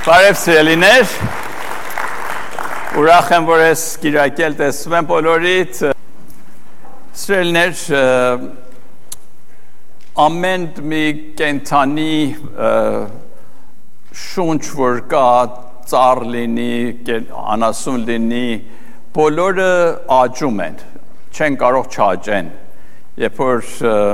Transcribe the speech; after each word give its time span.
Բարև 0.00 0.36
սիրելիներ։ 0.40 1.10
Ուրախ 2.96 3.26
եմ, 3.36 3.48
որ 3.50 3.64
ես 3.66 3.80
Կիրակել 4.00 4.54
տեսնում 4.56 4.94
եմ 4.96 5.08
բոլորիդ։ 5.10 5.80
Սիրելիներ, 7.20 7.82
ամեն 10.24 10.64
մի 10.94 11.02
կենթանի 11.42 12.16
շունչ 14.22 14.62
որ 14.80 15.04
կա, 15.12 15.26
ծառ 15.92 16.24
լինի, 16.32 16.72
անասուն 17.58 18.08
լինի, 18.08 18.48
բոլորը 19.20 19.70
աճում 20.22 20.64
են, 20.70 20.80
չեն 21.36 21.60
կարող 21.60 21.92
չաճեն։ 21.92 22.52
Երբ 23.18 23.38
որ 23.42 23.64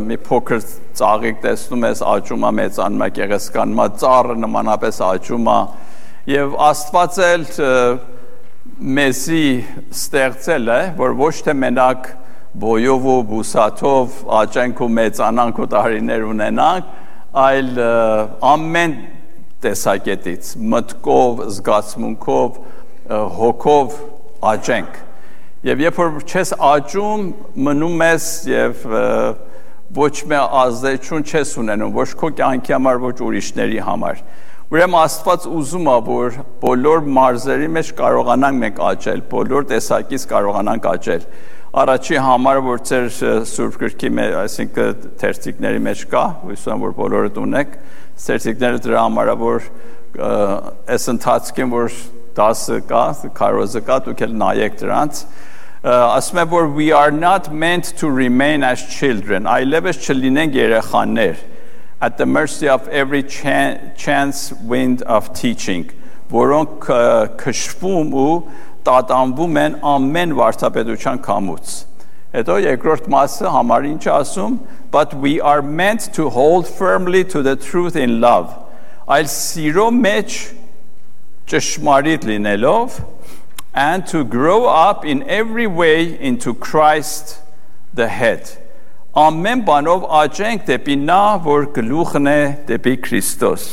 մի 0.07 0.17
փոքր 0.25 0.63
ծաղիկ 0.97 1.41
տեսնում 1.43 1.83
ես 1.85 1.99
աճում 2.17 2.45
է 2.49 2.53
մեծանում 2.59 3.03
է 3.05 3.09
գեղեցկանում 3.19 3.83
է 3.85 3.89
ծառը 4.01 4.37
նմանապես 4.41 5.01
աճում 5.07 5.51
է 5.53 5.57
եւ 6.33 6.55
Աստված 6.67 7.19
էլ 7.27 7.45
մեզի 8.97 9.43
ստեղծել 9.93 10.73
է 10.73 10.79
որ 10.97 11.13
ոչ 11.21 11.35
թե 11.47 11.55
մենակ 11.61 12.09
բոյով 12.65 13.07
ու 13.13 13.19
բուսաթով 13.31 14.17
աճենք 14.41 14.81
ու 14.87 14.89
մեծանանք 14.97 15.61
ու 15.61 15.69
տարիներ 15.77 16.25
ունենանք 16.33 16.91
այլ 17.47 17.71
ամեն 18.51 18.97
տեսակետից 19.67 20.53
մտկով 20.73 21.43
զգացմունքով 21.57 22.61
հոգով 23.37 23.99
աճենք 24.57 24.99
Եվ 25.67 25.81
երբ 25.83 25.97
որ 25.99 26.19
չես 26.31 26.53
աճում, 26.63 27.23
մնում 27.67 28.03
ես 28.05 28.27
եւ 28.47 28.83
ոչ 29.97 30.11
մի 30.31 30.37
ազդեցություն 30.61 31.25
չես 31.27 31.55
ունենում, 31.59 31.95
ոչ 31.97 32.05
քո 32.21 32.29
կյանքի 32.39 32.75
համար, 32.77 33.01
ոչ 33.03 33.17
ուրիշների 33.27 33.81
համար։ 33.83 34.21
Ուրեմն 34.71 34.99
Աստված 35.01 35.49
ուզում 35.51 35.89
է, 35.91 35.97
որ 36.07 36.39
բոլոր 36.63 37.03
մարզերի 37.17 37.67
մեջ 37.75 37.91
կարողանանք 37.99 38.61
մենք 38.63 38.79
աճել, 38.91 39.25
բոլոր 39.33 39.67
տեսակից 39.73 40.27
կարողանանք 40.31 40.87
աճել։ 40.93 41.27
Առաջի 41.83 42.21
համարը, 42.29 42.63
որ 42.67 42.85
ծեր 42.87 43.11
Սուրբ 43.51 43.81
Գրքի 43.83 44.13
մեջ, 44.21 44.37
այսինքն 44.43 45.11
թերթիկների 45.23 45.83
մեջ 45.87 46.05
կա, 46.15 46.25
հույսում 46.47 46.73
եմ, 46.77 46.87
որ 46.87 46.95
բոլորը 47.03 47.33
ունեք, 47.43 47.75
թերթիկները 48.27 48.85
դրա 48.87 49.03
համարը, 49.03 49.37
որ 49.43 49.69
այս 50.95 51.11
ընթացքին, 51.17 51.75
որ 51.75 52.01
10 52.39 52.81
կա, 52.87 53.05
քարոզը 53.37 53.85
կա, 53.87 54.01
դուք 54.07 54.25
էլ 54.27 54.35
նայեք 54.41 54.81
դրանց, 54.83 55.21
ասում 55.87 56.41
է 56.43 56.45
որ 56.51 56.65
we 56.75 56.91
are 56.91 57.13
not 57.13 57.53
meant 57.53 57.93
to 57.99 58.11
remain 58.11 58.65
as 58.67 58.83
children. 58.91 59.47
Այլևս 59.47 60.01
չլինենք 60.03 60.57
երեխաներ 60.59 61.37
at 62.01 62.19
the 62.19 62.27
mercy 62.27 62.69
of 62.69 62.89
every 62.89 63.23
chance 63.23 64.53
wind 64.67 65.03
of 65.03 65.33
teaching. 65.33 65.87
Որոնք 66.33 66.89
քշվում 67.39 68.11
ու 68.19 68.33
տատանվում 68.83 69.61
են 69.63 69.79
ամեն 69.95 70.35
վարդապետության 70.41 71.23
կամուց 71.23 71.77
հետո 72.35 72.57
երկրորդ 72.67 73.07
մասը 73.13 73.51
համար 73.55 73.87
ինչ 73.93 74.05
ասում 74.13 74.59
but 74.91 75.15
we 75.15 75.39
are 75.41 75.63
meant 75.63 76.11
to 76.13 76.29
hold 76.31 76.67
firmly 76.67 77.23
to 77.25 77.43
the 77.47 77.55
truth 77.55 77.95
in 77.95 78.21
love. 78.21 78.51
Այլ 79.07 79.31
սիրո 79.31 79.87
մեջ 80.03 80.37
ճշմարիտ 81.47 82.27
լինելով 82.27 82.99
and 83.77 84.07
to 84.07 84.25
grow 84.25 84.65
up 84.65 85.05
in 85.05 85.23
every 85.29 85.67
way 85.67 86.19
into 86.19 86.55
Christ 86.55 87.41
the 87.93 88.09
head. 88.09 88.49
Ամեն 89.17 89.63
բանով 89.69 90.07
աճենք 90.13 90.65
դեպի 90.69 90.97
նա, 91.03 91.21
որ 91.45 91.69
գլուխն 91.77 92.29
է 92.29 92.41
դեպի 92.69 92.95
Քրիստոս։ 93.05 93.69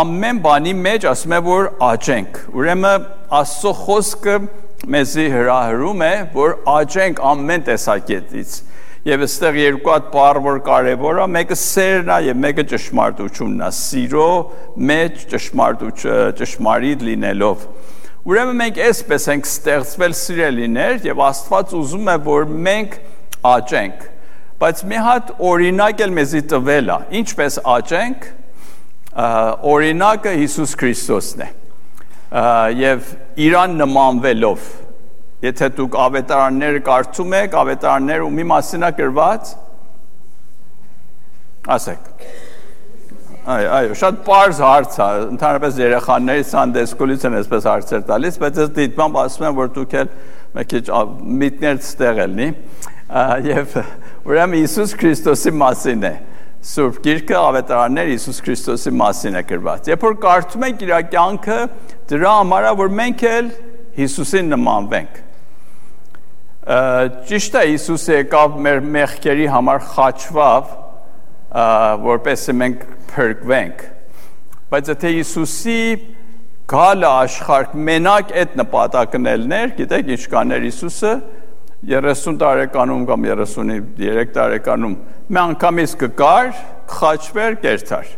Ամեն 0.00 0.40
բանի 0.44 0.74
մեջ 0.80 1.06
ասում 1.12 1.36
է 1.36 1.40
որ 1.46 1.70
աճենք։ 1.92 2.42
Ուրեմն 2.56 3.06
Աստծո 3.40 3.72
խոսքը 3.84 4.36
մեզի 4.92 5.26
հրահրում 5.32 6.04
է, 6.08 6.12
որ 6.36 6.54
աճենք 6.76 7.24
ամեն 7.32 7.66
տեսակետից 7.68 8.54
Եվ 9.02 9.22
այստեղ 9.24 9.56
երկու 9.58 9.90
հատ 9.90 10.04
բառ 10.12 10.38
որ 10.44 10.58
կարևոր 10.62 11.16
է, 11.18 11.24
մեկը 11.34 11.56
սերն 11.58 12.10
է 12.14 12.16
եւ 12.28 12.36
մեկը 12.38 12.64
ճշմարտությունն 12.70 13.62
է։ 13.66 13.70
Սիրո 13.74 14.26
մեջ 14.90 15.24
ճշմարտություն 15.32 16.36
ճշմարիտ 16.38 17.02
լինելով։ 17.08 17.64
Ուրեմն 18.30 18.60
մենք 18.60 18.78
այսպես 18.86 19.26
ենք 19.32 19.48
ստեղծվել 19.50 20.14
սիրելիներ 20.20 21.00
եւ 21.08 21.22
Աստված 21.26 21.74
ուզում 21.80 22.12
է 22.12 22.14
որ 22.28 22.46
մենք 22.68 22.94
աճենք։ 23.50 24.06
Բայց 24.62 24.84
մի 24.92 25.02
հատ 25.08 25.34
օրինակ 25.50 26.04
էլ 26.06 26.14
մեզի 26.20 26.44
տվել 26.52 26.94
է։ 26.94 27.00
Ինչպես 27.22 27.58
աճենք։ 27.74 28.30
Օրինակը 29.72 30.36
Հիսուս 30.38 30.76
Քրիստոսն 30.78 31.42
է։ 31.42 31.50
Եվ 32.78 33.10
իրան 33.50 33.76
նմանվելով 33.82 34.70
Եթե 35.42 35.68
դուք 35.74 35.96
ավետարանները 35.98 36.80
կարդում 36.86 37.32
եք, 37.34 37.54
ավետարանները 37.58 38.26
ումի 38.28 38.44
մասին 38.46 38.86
է 38.86 38.90
գրված։ 38.94 39.48
Ասեք։ 41.74 42.10
Այ, 43.42 43.64
այո, 43.74 43.96
շատ 43.98 44.20
པարզ 44.22 44.60
հարց 44.62 44.98
է, 45.02 45.06
ընդհանրապես 45.32 45.80
երեխաների 45.82 46.44
սանդեսկոլից 46.46 47.26
են 47.26 47.36
այսպես 47.40 47.66
հարցեր 47.72 48.04
տալիս, 48.12 48.38
բայց 48.38 48.60
ես 48.62 48.70
դիտմամբ 48.76 49.18
ասում 49.22 49.46
եմ, 49.48 49.56
որ 49.56 49.72
դուք 49.78 49.96
էլ 49.98 50.12
մի 50.52 50.64
քիչ 50.70 50.84
միտներ 51.42 51.82
ստեղ 51.82 52.22
ելնի։ 52.22 52.48
Եվ 53.48 53.76
ուրեմն 54.30 54.56
Հիսուս 54.60 54.94
Քրիստոսի 55.02 55.54
մասին 55.58 56.06
է։ 56.06 56.14
Սուրբ 56.70 57.02
Գիրքը 57.02 57.38
ավետարաններ 57.40 58.12
Հիսուս 58.12 58.40
Քրիստոսի 58.46 58.94
մասին 59.02 59.42
է 59.42 59.44
գրված։ 59.50 59.90
Երբ 59.90 60.06
որ 60.06 60.16
կարդում 60.22 60.66
ենք 60.68 60.86
իր 60.86 60.94
կյանքը, 61.16 61.58
դրա 62.12 62.38
համար 62.38 62.70
է, 62.70 62.72
որ 62.78 62.96
մենք 63.02 63.28
էլ 63.32 63.52
Հիսուսին 63.98 64.54
նմանվենք 64.54 65.20
ճիշտ 66.62 67.56
է 67.58 67.62
Հիսուսը 67.72 68.16
եկավ 68.20 68.58
մեր 68.62 68.80
մեղքերի 68.94 69.46
համար 69.50 69.80
խաչվավ, 69.92 70.68
որպեսզի 72.06 72.54
մենք 72.60 72.84
փրկվենք։ 73.10 73.82
Բայց 74.70 74.90
եթե 74.92 75.10
Հիսուսի 75.16 75.80
գալը 76.70 77.08
աշխարհ 77.08 77.74
մենակ 77.88 78.30
այդ 78.42 78.54
նպատակն 78.62 79.26
ելներ, 79.32 79.74
գիտեք 79.80 80.12
ինչ 80.14 80.22
կաներ 80.36 80.68
Հիսուսը 80.68 81.12
30 81.82 82.38
տարեկանում 82.38 83.04
կամ 83.10 83.26
33 83.32 84.32
տարեկանում 84.38 84.96
մի 85.34 85.40
անգամից 85.42 85.94
կկար, 85.98 86.50
խաչվեր, 86.94 87.56
կերթար։ 87.66 88.12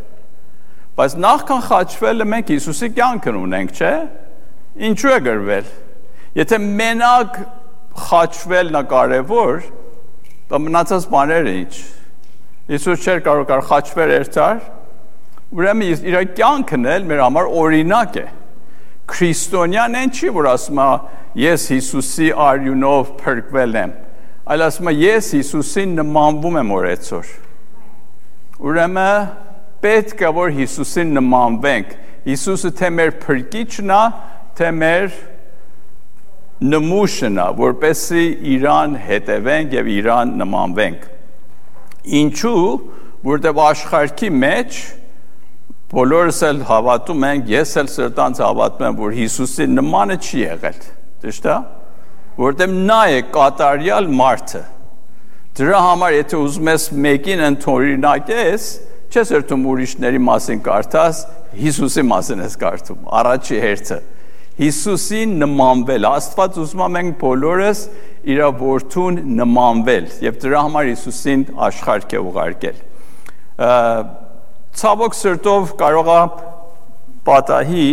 Բայց 1.01 1.15
նախքան 1.25 1.63
խաչվելը 1.73 2.27
մենք 2.35 2.53
Հիսուսի 2.55 2.89
կյանքն 3.01 3.39
ունենք, 3.41 3.73
չէ՞։ 3.81 3.95
Ինչու 4.85 5.15
է 5.15 5.19
գրվել։ 5.25 5.73
Եթե 6.45 6.59
մենակ 6.65 7.39
խաչվելն 7.95 8.79
է 8.79 8.83
կարևոր, 8.91 9.67
դա 10.51 10.61
մնացած 10.65 11.07
բաները 11.15 11.53
ինչ։ 11.61 11.75
Հիսուս 12.75 13.05
չէր 13.05 13.21
կարող 13.25 13.47
կար 13.51 13.63
խաչվել 13.71 14.13
երթար, 14.15 14.63
ուրեմն 15.55 16.07
իր 16.11 16.17
կյանքն 16.39 16.89
էլ 16.95 17.07
մեր 17.11 17.23
համար 17.25 17.51
օրինակ 17.61 18.19
է։ 18.23 18.27
Քրիստոնյան 19.15 19.97
են 20.01 20.13
չի, 20.17 20.31
որ 20.35 20.49
ասում 20.55 20.81
է 20.81 20.89
ես 21.45 21.67
Հիսուսի 21.75 22.29
արյունով 22.45 23.11
փրկվել 23.21 23.79
եմ, 23.83 23.93
այլ 24.55 24.65
ասում 24.65 24.91
է 24.91 24.95
ես 24.97 25.29
Հիսուսին 25.39 25.93
նմանվում 26.01 26.59
եմ 26.63 26.73
օրեցօր։ 26.79 27.33
Ուրեմն 28.65 29.29
պետք 29.85 30.25
է 30.25 30.33
որ 30.39 30.53
Հիսուսին 30.57 31.15
նմանվենք։ 31.19 31.95
Հիսուսը 32.25 32.71
թե 32.81 32.91
մեր 32.97 33.11
փրկիչն 33.25 33.93
է, 33.93 34.03
թե 34.57 34.71
մեր 34.81 35.17
նմուշն 36.63 37.41
է, 37.43 37.47
որպեսի 37.59 38.25
Իրան 38.55 38.93
հետևենք 39.05 39.73
եւ 39.75 39.89
Իրան 39.95 40.35
նմանվենք։ 40.39 41.09
Ինչու, 42.21 42.61
որտեղ 43.25 43.61
աշխարհքի 43.65 44.31
մեջ 44.45 44.79
բոլորս 45.95 46.39
էլ 46.49 46.63
հավատում 46.69 47.27
ենք, 47.31 47.51
ես 47.55 47.75
էլ 47.83 47.91
սրտանց 47.95 48.43
հավատում 48.45 48.87
եմ, 48.89 48.97
որ 49.03 49.17
Հիսուսի 49.19 49.67
նմանը 49.75 50.17
չի 50.25 50.41
եղել։ 50.45 50.81
Ճիշտ 51.25 51.51
է։ 51.51 51.59
Որտեղ 52.45 52.73
նա 52.91 53.03
է 53.15 53.21
կատարյալ 53.35 54.09
մարդը։ 54.23 54.63
Դրա 55.55 55.83
համար 55.85 56.17
եթե 56.19 56.41
ուզում 56.45 56.71
ես 56.73 56.87
մեկին 57.05 57.45
ընդօրինակես, 57.49 58.65
չես 59.15 59.31
երթում 59.35 59.69
ուրիշների 59.71 60.23
մասին 60.29 60.65
կարդաս, 60.67 61.21
Հիսուսի 61.55 62.05
մասին 62.11 62.43
ես 62.43 62.59
կարդում։ 62.65 63.07
Առաջի 63.23 63.61
հերթը 63.63 63.99
Հիսուսին 64.59 65.33
նմանվել։ 65.43 66.07
Աստված 66.09 66.59
ուզում 66.63 66.83
է 66.85 66.89
մենք 66.95 67.15
բոլորս 67.21 67.81
իր 68.35 68.43
որդուն 68.61 69.17
նմանվել 69.41 70.05
եւ 70.25 70.37
դրա 70.45 70.61
համար 70.67 70.91
Հիսուսին 70.91 71.43
աշխարհ 71.69 72.07
է 72.15 72.21
ուղարկել։ 72.29 72.79
Ցավոք 74.75 75.19
սրտով 75.19 75.75
կարող 75.81 76.13
է 76.15 76.21
պատահի, 77.27 77.89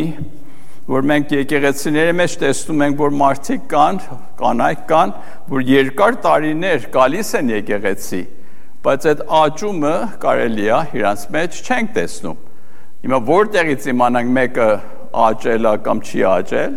որ 0.91 1.09
մենք 1.11 1.33
եկեղեցիների 1.37 2.13
մեջ 2.19 2.37
տեսնում 2.41 2.85
ենք, 2.85 3.01
որ 3.01 3.17
մարդիկ 3.21 3.67
կան, 3.71 3.99
կանայք 4.41 4.85
կան, 4.91 5.13
որ 5.51 5.67
երկար 5.71 6.17
տարիներ 6.25 6.87
գալիս 6.93 7.33
են 7.41 7.51
եկեղեցի, 7.55 8.21
բայց 8.85 9.11
այդ 9.11 9.27
աճումը 9.41 9.97
կարելի 10.25 10.71
է 10.71 10.79
իրանց 11.01 11.27
մեջ 11.37 11.61
չենք 11.61 11.93
տեսնում 11.97 12.39
Հիմա 13.01 13.17
որտեղից 13.25 13.85
իմանանք 13.89 14.27
մեկը 14.35 14.65
աճել 15.11 15.67
է 15.71 15.73
կամ 15.85 16.01
չի 16.07 16.23
աճել, 16.31 16.75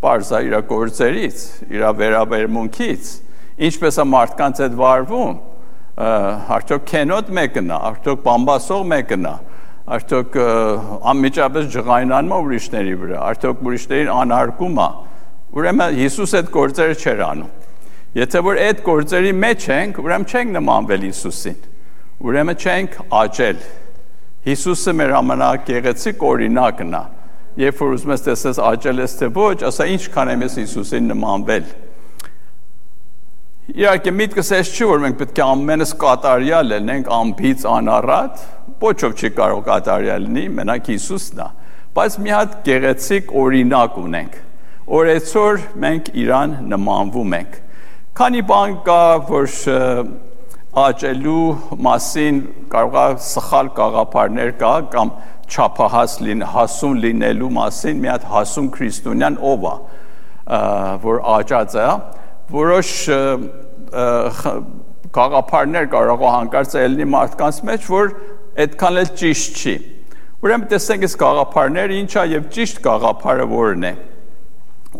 բարձա 0.00 0.40
իր 0.46 0.56
գործերից, 0.70 1.44
իր 1.70 1.84
վերաբերմունքից, 2.00 3.10
ինչպես 3.68 4.00
է 4.00 4.06
մարդկանց 4.10 4.62
հետ 4.64 4.76
վարվում, 4.80 5.34
արդյոք 6.56 6.84
կենոտ 6.90 7.32
մեկն 7.36 7.70
է, 7.70 7.78
արդյոք 7.90 8.22
բամբասող 8.24 8.84
մեկն 8.94 9.28
է, 9.28 9.34
արդյոք 9.90 10.38
անմիջապես 11.10 11.68
ջղայնանում 11.74 12.32
է 12.32 12.38
ուրիշների 12.46 12.94
վրա, 13.00 13.20
արդյոք 13.30 13.64
ուրիշներին 13.70 14.12
անարգում 14.14 14.80
է։ 14.80 14.88
Ուրեմն 15.60 15.96
Հիսուս 16.00 16.34
այդ 16.40 16.50
գործերը 16.54 16.96
չէր 17.00 17.22
անում։ 17.26 17.54
Եթե 18.20 18.42
որ 18.46 18.60
այդ 18.64 18.82
գործերի 18.86 19.32
մեջ 19.44 19.66
ենք, 19.76 19.98
ուրեմն 20.02 20.28
չենք 20.30 20.52
նմանվել 20.56 21.06
Հիսուսին։ 21.10 21.58
Ուրեմն 22.20 22.60
չենք 22.60 22.96
աճել։ 23.20 23.64
Հիսուսը 24.46 24.94
մեր 25.00 25.14
ամենագեղեցիկ 25.20 26.24
օրինակն 26.30 26.94
է։ 26.96 27.02
Երբ 27.58 27.80
որ 27.82 27.94
ուզում 27.96 28.12
ես 28.14 28.22
տեսես 28.26 28.58
աճել 28.62 29.00
ես 29.02 29.14
թե 29.18 29.28
ոչ, 29.34 29.56
ասա 29.66 29.86
ինչքան 29.90 30.30
եմ 30.34 30.44
ես 30.46 30.58
Հիսուսին 30.60 31.08
նմանվել։ 31.10 31.70
Իհարկե 33.70 34.12
միտքս 34.20 34.52
էս 34.60 34.70
չի 34.74 34.86
որ 34.90 35.02
մենք 35.04 35.18
պետք 35.20 35.40
է 35.40 35.44
ամենս 35.46 35.92
կատարյալ 36.04 36.70
լինենք 36.70 37.10
ամբից 37.16 37.66
անառատ, 37.70 38.44
ոչով 38.82 39.12
չի 39.18 39.30
կարող 39.40 39.60
կատարյալ 39.66 40.24
լինի, 40.26 40.46
մենակ 40.60 40.90
Հիսուսն 40.94 41.42
է։ 41.42 41.48
Բայց 41.90 42.16
մի 42.22 42.32
հատ 42.34 42.56
գեղեցիկ 42.70 43.34
օրինակ 43.40 44.00
ունենք, 44.00 44.40
այսօր 45.00 45.62
մենք 45.84 46.10
իրան 46.22 46.56
նմանվում 46.70 47.36
ենք։ 47.40 47.60
Քանի 48.20 48.42
բան 48.50 48.74
կա, 48.86 49.02
որ 49.30 49.48
աճելու 50.70 51.78
մասին 51.82 52.36
կարող 52.70 52.98
է 53.00 53.22
սխալ 53.26 53.70
գաղափարներ 53.74 54.52
կա 54.60 54.74
կամ 54.92 55.08
չափահաս 55.50 56.16
լին 56.26 56.46
հասուն 56.54 57.00
լինելու 57.04 57.50
մասին 57.56 58.00
մի 58.04 58.10
հատ 58.10 58.28
հասուն 58.30 58.68
քրիստոնյան 58.76 59.38
ով 59.50 59.66
է 59.70 59.74
որ 61.04 61.20
աճած 61.34 61.76
է 61.80 61.88
որոշ 62.50 62.92
գաղափարներ 65.14 65.88
կարող 65.90 66.22
է 66.22 66.32
հանկարծ 66.34 66.74
ելնի 66.78 67.06
մարդկանց 67.10 67.60
մեջ, 67.66 67.86
որ 67.90 68.12
այդքան 68.64 68.98
էլ 69.00 69.10
ճիշտ 69.20 69.60
չի։ 69.60 69.74
Ուրեմն 70.40 70.68
տեսենք 70.70 71.06
այս 71.06 71.16
գաղափարները 71.20 71.96
ինչա 72.00 72.24
եւ 72.30 72.46
ճիշտ 72.56 72.82
գաղափարը 72.86 73.46
որն 73.50 73.86
է։ 73.90 73.92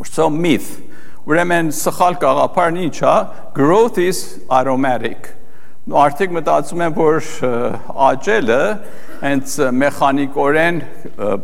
So 0.06 0.28
myth։ 0.30 0.70
Ուրեմն 1.30 1.70
սխալ 1.74 2.18
գաղափարն 2.22 2.80
ինչա։ 2.86 3.14
Growth 3.56 3.98
is 4.02 4.40
aromatic։ 4.50 5.30
Արդյոք 5.90 6.34
մտածում 6.36 6.82
են, 6.86 6.96
որ 6.96 7.28
աճելը 8.10 8.62
հենց 9.20 9.54
մեխանիկորեն 9.80 10.82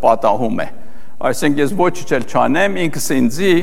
պատահում 0.02 0.60
է։ 0.62 0.66
Այսինքն 1.26 1.62
ես 1.64 1.72
ոչ 1.80 1.94
չել 2.06 2.26
չանեմ, 2.30 2.76
ինքս 2.86 3.08
ինձի 3.16 3.54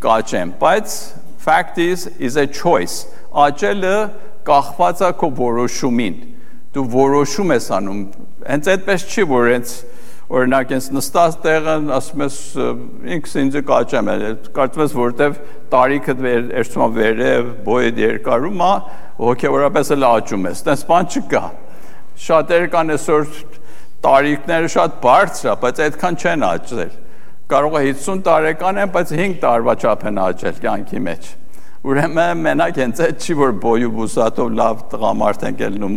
կաճեմ, 0.00 0.54
բայց 0.60 0.94
fact 1.40 1.78
is 1.78 2.06
is 2.18 2.36
a 2.36 2.46
choice 2.46 3.06
աճելը 3.32 3.94
կախված 4.44 5.02
է 5.06 5.10
քո 5.20 5.28
որոշումին 5.38 6.16
դու 6.74 6.84
որոշում 6.92 7.54
ես 7.54 7.68
անում 7.76 8.02
հենց 8.50 8.68
այդպես 8.74 9.06
չի 9.08 9.24
որ 9.30 9.48
հենց 9.54 9.72
օրինակ 10.30 10.72
ես 10.76 10.88
նստած 10.94 11.36
տեղը 11.44 11.74
ասում 11.96 12.24
ես 12.26 12.38
ինքս 13.16 13.36
ինձ 13.42 13.58
կաճեմ 13.70 14.10
կարծում 14.58 14.84
ես 14.84 14.96
որտեվ 15.00 15.38
տարիքը 15.74 16.16
երցում 16.30 16.94
վերև 17.00 17.50
բոյդ 17.66 18.00
երկարում 18.04 18.64
է 18.66 18.72
հոգեորապես 19.26 19.92
էլ 19.96 20.08
աճում 20.10 20.48
ես 20.50 20.64
տես 20.70 20.86
բան 20.90 21.10
չկա 21.10 21.44
շատերը 22.30 22.72
կան 22.76 22.94
այսօր 22.96 23.28
տարիքները 24.06 24.74
շատ 24.76 24.98
բարձր 25.04 25.50
է 25.50 25.56
բայց 25.64 25.84
այդքան 25.90 26.20
չեն 26.20 26.46
աճել 26.50 26.98
կարող 27.50 27.76
է 27.80 27.90
50 27.90 28.20
տարեկան 28.26 28.76
են, 28.78 28.90
բայց 28.94 29.12
5 29.18 29.32
տարվա 29.42 29.72
չափ 29.82 30.02
են 30.06 30.18
աճել 30.22 30.58
կյանքի 30.62 31.00
մեջ։ 31.06 31.24
Ուրեմն 31.90 32.42
մենակ 32.44 32.76
հենց 32.80 33.00
այդ 33.06 33.24
չի 33.24 33.34
որ 33.40 33.54
բոյու 33.64 33.90
բուսատով 33.96 34.52
լավ 34.60 34.84
տղամարդ 34.92 35.46
են 35.48 35.58
ելնում 35.64 35.96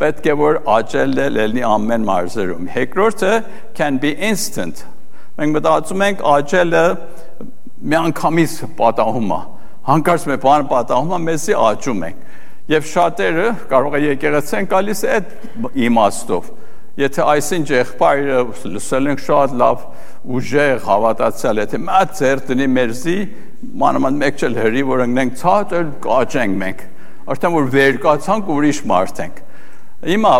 պետք 0.00 0.28
է 0.30 0.36
որ 0.40 0.58
աճել 0.74 1.14
է 1.24 1.28
լինի 1.36 1.64
ամեն 1.68 2.06
մարզերում։ 2.08 2.68
Երկրորդը 2.74 3.32
can 3.78 4.00
be 4.02 4.14
instant։ 4.30 4.84
Մենք 5.38 5.58
մտածում 5.58 6.04
ենք 6.08 6.24
աճելը 6.34 6.84
միանգամից 7.94 8.58
պատահում 8.80 9.32
է։ 9.34 9.40
Հանկարծ 9.84 10.28
մի 10.30 10.36
բան 10.44 10.68
պատահում 10.74 11.14
է, 11.14 11.22
մեզի 11.28 11.56
աճում 11.60 12.04
ենք։ 12.08 12.28
Եվ 12.74 12.86
շատերը 12.90 13.48
կարող 13.70 13.96
է 13.98 14.04
եկեղեցեն 14.04 14.68
գալիս 14.70 15.02
այդ 15.14 15.32
իմաստով 15.84 16.52
Եթե 16.94 17.24
այսինչ 17.26 17.64
եղբայրը 17.72 18.40
լսել 18.70 19.08
ենք 19.10 19.22
շատ 19.24 19.54
լավ 19.58 19.80
ուժեղ 20.30 20.76
հավատացյալ, 20.84 21.60
եթե 21.64 21.80
մատ 21.82 22.12
ձեր 22.20 22.42
տնի 22.50 22.68
մերզի, 22.70 23.14
մանավանդ 23.82 24.20
մեկ 24.20 24.38
չել 24.38 24.54
հրի, 24.60 24.84
որ 24.90 25.02
ընկնենք 25.08 25.34
ցած 25.40 25.74
էլ 25.80 25.90
կաճենք 26.04 26.60
մենք։ 26.60 26.84
Արդեն 27.34 27.54
որ 27.56 27.66
վեր 27.74 27.98
կացանք 28.04 28.52
ուրիշ 28.54 28.80
մարդ 28.92 29.22
ենք։ 29.24 29.42
Հիմա 30.04 30.32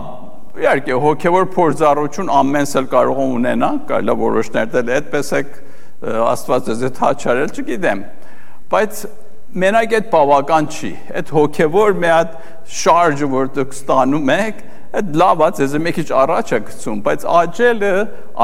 իհարկե 0.61 0.97
հոգևոր 1.03 1.47
փորձառություն 1.55 2.31
ամենս 2.31 2.75
էլ 2.81 2.89
կարող 2.93 3.21
ունենանք, 3.25 3.85
կարելի 3.89 4.13
է 4.13 4.17
որոշներ 4.21 4.67
դել 4.75 4.91
այդպես 4.99 5.31
է 5.35 5.41
Աստված 6.05 6.67
ձեզ 6.69 6.83
հետ 6.85 6.99
հաճարել, 7.01 7.53
չգիտեմ։ 7.55 8.03
Բայց 8.75 8.99
մենակ 9.65 9.95
այդ 9.99 10.09
բավական 10.13 10.69
չի։ 10.75 10.91
Այդ 11.15 11.33
հոգևոր 11.39 11.97
մի 12.03 12.11
հատ 12.13 12.35
շարժը, 12.81 13.29
որ 13.35 13.51
դուք 13.57 13.77
ստանում 13.79 14.33
եք, 14.35 14.61
այդ 15.01 15.17
լավ 15.25 15.45
է, 15.45 15.49
ձեզ 15.59 15.77
մի 15.85 15.95
քիչ 15.97 16.09
առաջ 16.21 16.53
է 16.55 16.61
գցում, 16.69 17.01
բայց 17.09 17.27
աճելը 17.41 17.95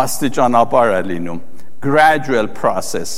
աստիճանաբար 0.00 0.94
է 0.94 1.02
լինում, 1.10 1.42
gradual 1.84 2.50
process 2.56 3.12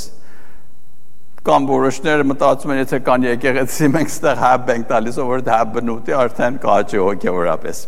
կամ 1.43 1.67
որոշները 1.67 2.25
մտածում 2.31 2.73
են, 2.73 2.81
եթե 2.85 2.99
կան 3.07 3.25
եկեղեցի, 3.27 3.89
մենք 3.97 4.11
ստեղ 4.13 4.41
հաբ 4.43 4.69
ենք 4.77 4.89
տալիս, 4.93 5.17
որ 5.33 5.43
դա 5.49 5.59
բնութի 5.75 6.15
արդեն 6.23 6.59
կաճի 6.63 7.01
հոգևորապես։ 7.03 7.81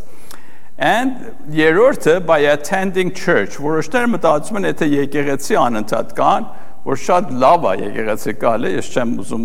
And 0.74 1.28
երրորդը 1.54 2.16
by 2.26 2.40
attending 2.50 3.12
church, 3.14 3.60
որոշները 3.62 4.10
մտածում 4.16 4.58
են, 4.58 4.68
եթե 4.72 4.88
եկեղեցի 4.90 5.58
անընդհատ 5.62 6.14
կան, 6.18 6.48
որ 6.84 6.98
շատ 7.04 7.30
լավ 7.44 7.68
է 7.70 7.74
եկեղեցի 7.84 8.34
գալը, 8.42 8.72
ես 8.74 8.88
չեմ 8.90 9.12
ուզում 9.22 9.44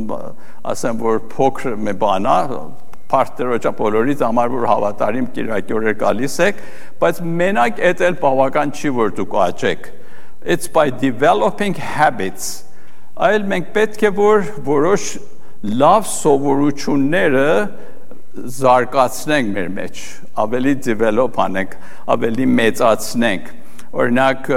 ասեմ, 0.74 1.04
որ 1.06 1.22
փոքր 1.36 1.78
մի 1.86 1.94
բան 2.02 2.30
է, 2.34 2.40
Փարթերոջա 3.10 3.72
բոլորից 3.74 4.20
համար 4.22 4.50
որ 4.54 4.66
հավատարիմ 4.70 5.28
կիրակյորեր 5.34 5.96
գալիս 5.98 6.36
եք, 6.46 6.60
բայց 7.02 7.22
մենակ 7.40 7.80
այդ 7.90 8.04
էլ 8.06 8.18
բավական 8.22 8.74
չի 8.78 8.92
որ 9.00 9.16
դուք 9.18 9.38
աճեք։ 9.46 9.88
It's 10.46 10.70
by 10.70 10.92
developing 10.94 11.74
habits։ 11.74 12.69
Այլ 13.20 13.46
մենք 13.52 13.72
պետք 13.76 14.04
է 14.08 14.10
որ 14.16 14.46
որոշ 14.64 15.06
լավ 15.80 16.06
սովորությունները 16.08 17.48
զարգացնենք 18.60 19.50
մեր 19.58 19.68
մեջ, 19.76 20.04
ավելի 20.40 20.74
develop 20.86 21.40
անենք, 21.44 21.74
ավելի 22.16 22.46
մեծացնենք։ 22.60 23.50
Օրինակ 23.92 24.48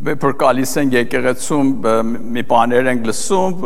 Բեպր 0.00 0.34
գալիս 0.40 0.70
են 0.80 0.92
եկեղեցում 0.96 1.72
մի 2.34 2.44
բաներ 2.50 2.86
ենք 2.94 3.08
լսում, 3.10 3.56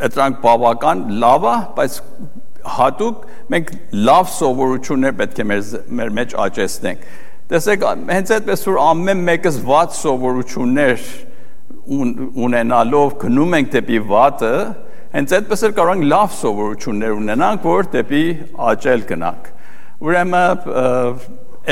դրանք 0.00 0.38
բավական 0.42 1.02
լավ 1.22 1.46
է, 1.46 1.56
բայց 1.76 1.98
հատուկ 2.80 3.26
մենք 3.54 3.74
լավ 4.10 4.30
սովորություններ 4.40 5.18
պետք 5.20 5.42
է 5.44 5.46
մեր 5.50 5.74
մեր 6.00 6.14
մեջ 6.18 6.34
աճեցնենք։ 6.46 7.04
Տեսեք, 7.50 7.84
հենց 8.06 8.30
այդպես 8.36 8.60
որ 8.68 8.76
ամեն 8.78 9.22
մեկս 9.26 9.56
վատ 9.66 9.94
սովորություններ 9.98 11.06
ունենալով 12.46 13.14
գնում 13.24 13.56
ենք 13.58 13.72
դեպի 13.72 13.98
վատը, 14.12 14.50
հենց 15.16 15.32
այդպես 15.40 15.64
էլ 15.66 15.72
կարող 15.80 15.96
ենք 15.96 16.06
լավ 16.12 16.36
սովորություններ 16.36 17.16
ունենանք, 17.16 17.66
որ 17.66 17.88
դեպի 17.96 18.22
աճել 18.70 19.02
գնանք։ 19.08 19.48
Ուրեմն 20.06 20.68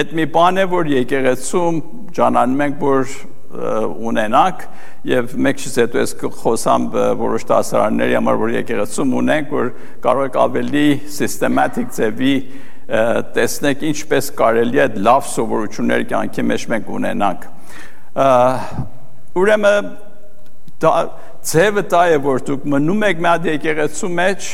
այդ 0.02 0.14
մի 0.18 0.26
բան 0.34 0.58
է, 0.58 0.64
որ 0.74 0.90
եկեղեցում 0.96 1.78
ճանանում 2.18 2.64
ենք, 2.66 2.82
որ 2.82 3.14
ունենանք 3.48 4.64
եւ 5.08 5.36
մեկից 5.46 5.76
հետո 5.80 6.02
ես 6.02 6.10
խոսամ 6.42 6.88
որոշ 7.22 7.46
դասարանների 7.48 8.16
համար 8.18 8.40
որ 8.42 8.50
եկեղեցում 8.58 9.14
ունենք 9.22 9.54
որ 9.54 9.70
կարող 10.04 10.26
եք 10.28 10.36
ավելի 10.42 10.84
սիստեմատիկ 11.14 11.94
ձևի 11.96 12.34
տեսնեք 12.88 13.82
ինչպես 13.92 14.28
կարելի 14.38 14.80
է 14.80 14.86
լավ 15.04 15.26
սովորություններ 15.28 16.04
կյանքի 16.08 16.44
մեջ 16.48 16.62
մենք 16.72 16.92
ունենանք 16.98 17.48
ուրեմն 19.38 19.90
դա 20.82 20.92
ձևը 21.48 21.84
դա 21.92 22.04
է 22.14 22.20
որ 22.24 22.44
դուք 22.48 22.64
մնում 22.74 23.04
եք 23.08 23.20
մի 23.24 23.28
հատ 23.28 23.48
եկեղեցու 23.52 24.10
մեջ 24.18 24.48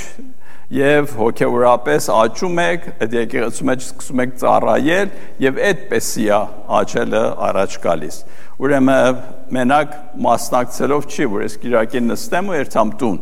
եւ 0.75 1.13
հոգեորապես 1.19 2.07
աճում 2.15 2.61
եք, 2.65 2.87
այդ 3.05 3.15
եկեղեցու 3.19 3.67
մեջ 3.69 3.83
սկսում 3.85 4.23
եք 4.25 4.33
ծառայել 4.41 5.11
եւ 5.45 5.61
այդպեսի 5.69 6.25
է 6.25 6.39
աճելը 6.79 7.23
առաջ 7.49 7.77
գալիս։ 7.85 8.17
Ուրեմն 8.65 9.21
մենակ 9.55 9.95
մասնակցելով 10.25 11.09
չի, 11.11 11.29
որ 11.35 11.45
ես 11.45 11.57
Կիրակին 11.65 12.11
նստեմ 12.15 12.51
ու 12.51 12.57
երթամ 12.59 12.93
տուն 13.03 13.19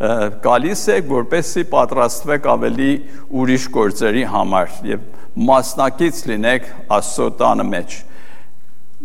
գալիս 0.00 0.82
եք 0.94 1.08
որպեսի 1.10 1.62
պատրաստվեք 1.68 2.46
ավելի 2.48 2.92
ուրիշ 3.36 3.64
գործերի 3.74 4.22
համար 4.32 4.70
եւ 4.88 5.02
մասնակից 5.50 6.20
լինեք 6.30 6.70
Աստծո 6.96 7.26
տանը 7.40 7.66
մեջ։ 7.68 7.96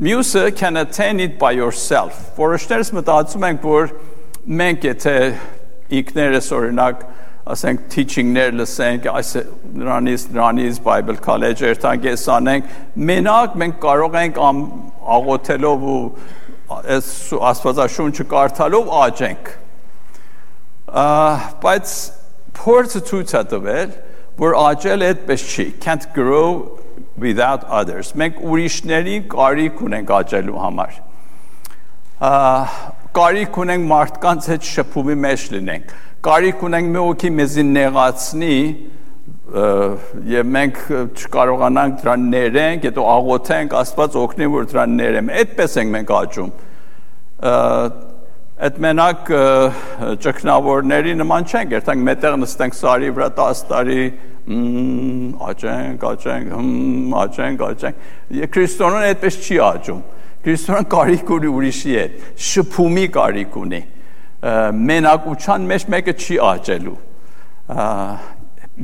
Մյուսը 0.06 0.44
can 0.56 0.80
attain 0.80 1.20
it 1.20 1.36
by 1.40 1.52
yourself։ 1.56 2.38
Որոշներս 2.40 2.94
մտածում 2.96 3.48
ենք, 3.50 3.68
որ 3.68 3.92
մենք 4.62 4.88
եթե 4.88 5.18
ինքներս 6.00 6.50
օրինակ 6.56 7.04
ասենք 7.56 7.84
teaching-ներ 7.94 8.56
լսենք, 8.62 9.10
այս 9.12 9.34
նրանից 9.76 10.26
նրանից 10.32 10.82
Bible 10.88 11.20
college 11.28 11.68
երթանք 11.68 12.08
անենք, 12.38 12.72
մենակ 13.12 13.60
մենք 13.62 13.78
կարող 13.84 14.18
ենք 14.24 14.42
աղոթելով 15.20 15.86
ու 15.92 16.00
այս 16.80 17.14
աստվածաշունչը 17.52 18.28
կարդալով 18.32 18.92
աճենք։ 19.04 19.54
Բայց 20.86 21.94
փորձը 22.60 23.02
ցույց 23.10 23.36
է 23.36 23.44
տվել, 23.56 23.94
որ 24.40 24.58
աճել 24.62 25.06
այդպես 25.10 25.46
չի, 25.50 25.68
can't 25.84 26.08
grow 26.16 26.80
without 27.20 27.66
others։ 27.72 28.14
Մենք 28.20 28.42
ուրիշներին 28.46 29.28
կարիք 29.32 29.84
ունենք 29.90 30.16
աճելու 30.20 30.60
համար։ 30.66 30.98
Կարիք 33.16 33.62
ունենք 33.66 33.88
մարդկանց 33.92 34.50
հետ 34.52 34.68
շփումի 34.76 35.16
մեջ 35.26 35.46
լինենք 35.56 35.96
կարիք 36.26 36.64
ունենք 36.66 36.88
մի 36.90 37.02
օքի 37.06 37.30
մեզի 37.38 37.64
նեղացնի 37.70 38.56
եւ 40.32 40.48
մենք 40.56 40.80
չկարողանանք 41.22 42.00
դրան 42.02 42.24
ներենք, 42.32 42.88
հետո 42.90 43.04
աղոթենք 43.12 43.76
Աստված 43.82 44.18
օգնի 44.22 44.48
որ 44.56 44.66
դրան 44.72 44.96
ներեմ։ 45.02 45.30
Այդպես 45.42 45.78
ենք 45.82 45.94
մենք 45.96 46.14
աճում։ 46.20 46.50
Այդ 48.56 48.78
մենակ 48.80 49.30
ճկնավորների 50.24 51.14
նման 51.20 51.44
չենք, 51.50 51.74
երթանք 51.76 52.04
մետեղ 52.08 52.36
նստենք 52.40 52.76
սարի 52.78 53.10
վրա 53.18 53.26
10 53.36 53.64
տարի 53.68 54.04
աճենք, 55.50 56.06
աճենք, 56.10 56.54
աճենք, 57.20 57.64
աճենք։ 57.68 58.06
Քրիստոնեն 58.56 59.08
այդպես 59.10 59.40
չի 59.44 59.58
աճում։ 59.66 60.00
Քրիստոնեն 60.46 60.88
կարիք 60.96 61.34
ունի 61.36 61.52
ուրիշի 61.52 61.98
հետ, 62.00 62.24
շփումի 62.48 63.06
կարիք 63.18 63.60
ունի 63.60 63.82
մենակության 64.86 65.68
մեջ 65.74 65.88
մեկը 65.96 66.16
չի 66.16 66.40
աճելու։ 66.46 66.96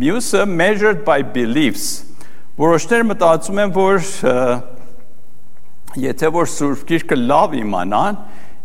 Մյուսը 0.02 0.46
measured 0.52 1.02
by 1.08 1.20
beliefs։ 1.32 1.88
Որոշներ 2.60 3.08
մտածում 3.08 3.64
են, 3.64 3.74
որ 3.76 4.04
եթե 6.02 6.36
որ 6.36 6.52
Սուրբ 6.60 6.86
Գիրքը 6.92 7.18
լավ 7.22 7.60
իմանան 7.62 8.20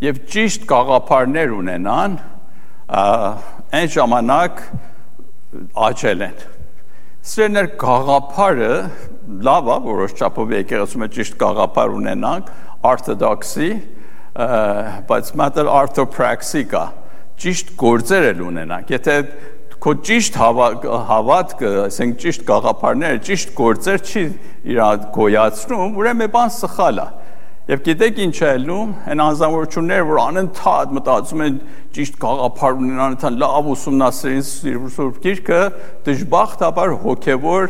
եւ 0.05 0.21
ճիշտ 0.33 0.67
գաղափարներ 0.71 1.55
ունենան, 1.57 2.19
այն 3.77 3.91
ժամանակ 3.97 4.63
աճել 5.87 6.25
են։ 6.27 6.45
Սրեներ 7.27 7.69
գաղափարը 7.81 8.73
լավ 9.47 9.71
է, 9.73 9.77
որոշ 9.87 10.17
չափով 10.21 10.53
եկեղեցում 10.61 11.07
է 11.07 11.09
ճիշտ 11.17 11.39
գաղափար 11.41 11.95
ունենանք, 11.97 12.51
orthodoxy, 12.87 13.71
բայց 14.37 15.33
մատել 15.41 15.69
orthopraxy 15.73 16.67
կա 16.69 16.85
ճիշտ 17.41 17.71
գործեր 17.81 18.27
էլ 18.33 18.43
ունենանք 18.51 18.91
եթե 18.93 19.15
քո 19.81 19.93
ճիշտ 20.09 20.37
հավատքը 20.41 21.71
ասենք 21.87 22.19
ճիշտ 22.21 22.45
գաղափարները 22.51 23.23
ճիշտ 23.29 23.55
գործեր 23.57 24.05
չի 24.05 24.25
իր 24.73 24.81
գոյացնում 25.17 25.97
ուրեմն 26.01 26.33
բան 26.37 26.53
սխալ 26.57 27.01
է 27.01 27.07
Եվ 27.67 27.81
գիտեք 27.83 28.19
ինչ 28.23 28.35
է 28.37 28.49
ելնում, 28.53 28.91
այն 29.11 29.23
անձնավորությունները, 29.25 30.07
որ 30.07 30.19
անընդհատ 30.23 30.93
մտածում 30.97 31.41
են 31.47 31.57
ճիշտ 31.97 32.19
գաղափար 32.23 32.77
ունեն, 32.79 33.01
անընդհատ 33.07 33.39
լավ 33.43 33.71
ուսումնասիրին 33.73 34.45
Սուրբ 34.47 35.19
Գիրքը, 35.27 35.61
դժբախտաբար 36.07 36.95
հոգևոր 37.03 37.69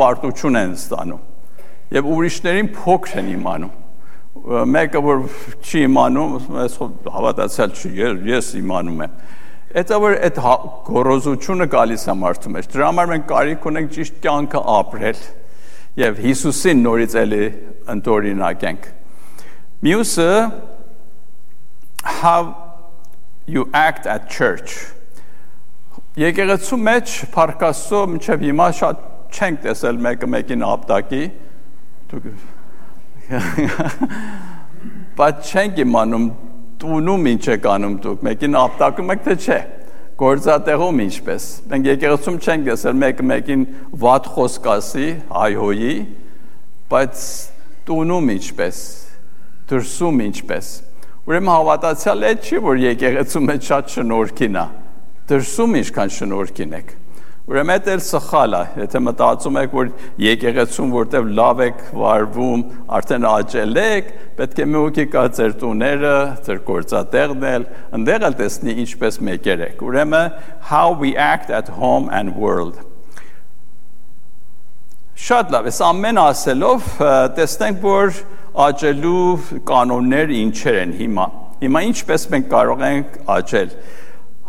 պարտություն 0.00 0.60
են 0.64 0.76
ստանում։ 0.80 1.22
Եւ 1.98 2.08
ուրիշներին 2.14 2.70
փոքր 2.78 3.20
են 3.20 3.32
իմանում 3.34 3.74
մեկը 4.34 5.00
որ 5.04 5.20
չի 5.62 5.84
իմանում, 5.86 6.32
ես 6.58 6.74
հավատացյալ 7.14 7.76
չի, 7.78 7.92
ես 8.32 8.48
իմանում 8.58 9.04
եմ։ 9.04 9.14
Էտա 9.84 10.00
որ 10.02 10.16
այդ 10.26 10.40
հա, 10.44 10.56
գորոզությունը 10.88 11.68
գալիս 11.70 12.04
է 12.10 12.16
մարդու 12.24 12.52
մեջ։ 12.56 12.68
Դրա 12.74 12.88
համար 12.90 13.08
մենք 13.12 13.24
կարիք 13.30 13.64
ունենք 13.70 13.94
ճիշտ 13.94 14.18
կյանքը 14.26 14.60
ապրել 14.74 15.22
եւ 16.02 16.20
Հիսուսին 16.24 16.84
նորից 16.84 17.16
էլի 17.24 17.46
ընտորինակենք։ 17.94 18.92
Մյուսը 19.84 20.30
how 22.22 22.54
you 23.46 23.68
act 23.72 24.06
at 24.06 24.30
church։ 24.32 24.78
Եկեղեցու 26.16 26.78
մեջ 26.86 27.16
Փարքասո 27.34 28.00
մինչև 28.14 28.46
հիմա 28.48 28.68
շատ 28.78 29.04
չենք 29.34 29.60
տեսել 29.66 30.00
մեկը 30.06 30.30
մեկին 30.36 30.64
ապտակի։ 30.70 31.20
Դուք 32.14 32.30
Բայց 35.20 35.52
չենք 35.52 35.84
իմանում 35.84 36.26
տունում 36.80 37.30
ինչ 37.34 37.44
եք 37.58 37.70
անում 37.74 38.00
դուք, 38.08 38.26
մեկին 38.30 38.58
ապտակում 38.64 39.14
եք 39.14 39.24
թե 39.28 39.38
չէ։ 39.44 39.62
Գործատեղում 40.24 41.00
ինչպես։ 41.10 41.52
Մենք 41.74 41.88
եկեղեցում 41.92 42.36
չենք 42.40 42.68
տեսել 42.72 43.00
մեկը 43.04 43.30
մեկին 43.34 43.70
վատ 44.04 44.34
խոսք 44.34 44.68
ասի, 44.78 45.08
հայհոյի, 45.34 45.94
բայց 46.94 47.24
տունում 47.88 48.30
ինչպես, 48.38 48.78
դրսում 49.74 50.26
ինչպես։ 50.30 50.72
Ուրեմն 51.24 51.50
հավատացյալ 51.50 52.24
է 52.28 52.34
չի, 52.44 52.58
որ 52.64 52.82
եկեղեցում 52.84 53.48
է 53.54 53.54
շատ 53.68 53.94
շնորհքին 53.94 54.58
է։ 54.60 54.66
Դրսում 55.30 55.80
ինչքան 55.80 56.14
շնորհքին 56.18 56.76
եք։ 56.78 56.92
Ուրեմն 57.44 57.80
դա 57.84 57.92
էլ 57.92 58.02
սխալ 58.04 58.54
է, 58.56 58.60
եթե 58.80 59.00
մտածում 59.04 59.56
եք, 59.60 59.74
որ 59.76 59.88
եկեղեցում 60.24 60.94
որտեվ 60.94 61.26
լավ 61.40 61.60
եք 61.64 61.82
վարվում, 62.00 62.62
արդեն 62.98 63.26
աճել 63.30 63.82
եք, 63.82 64.08
պետք 64.38 64.62
է 64.64 64.68
մի 64.70 64.80
ուղի 64.84 65.06
կա 65.12 65.26
ձեր 65.40 65.58
տուները, 65.60 66.14
ձեր 66.48 66.62
գործատեղն 66.70 67.46
էլ, 67.50 67.68
ընդեղ 68.00 68.26
էլ 68.30 68.40
տեսնի 68.40 68.78
ինչպես 68.86 69.22
մեկեր 69.28 69.68
եք։ 69.68 69.86
Ուրեմն 69.90 70.42
how 70.72 70.88
we 70.96 71.16
act 71.20 71.52
at 71.52 71.76
home 71.76 72.08
and 72.08 72.32
world։ 72.32 72.80
Շատ 75.14 75.52
լավ, 75.54 75.66
այս 75.70 75.76
ամեն 75.86 76.18
ասելով 76.18 76.86
տեսնենք, 77.36 77.84
որ 77.84 78.16
աճելու 78.64 79.60
կանոններ 79.68 80.32
ինչեր 80.34 80.78
են 80.80 80.94
հիմա։ 80.98 81.26
Հիմա 81.60 81.82
ինչպես 81.88 82.24
մենք 82.32 82.48
կարող 82.50 82.82
ենք 82.88 83.14
աճել։ 83.34 83.76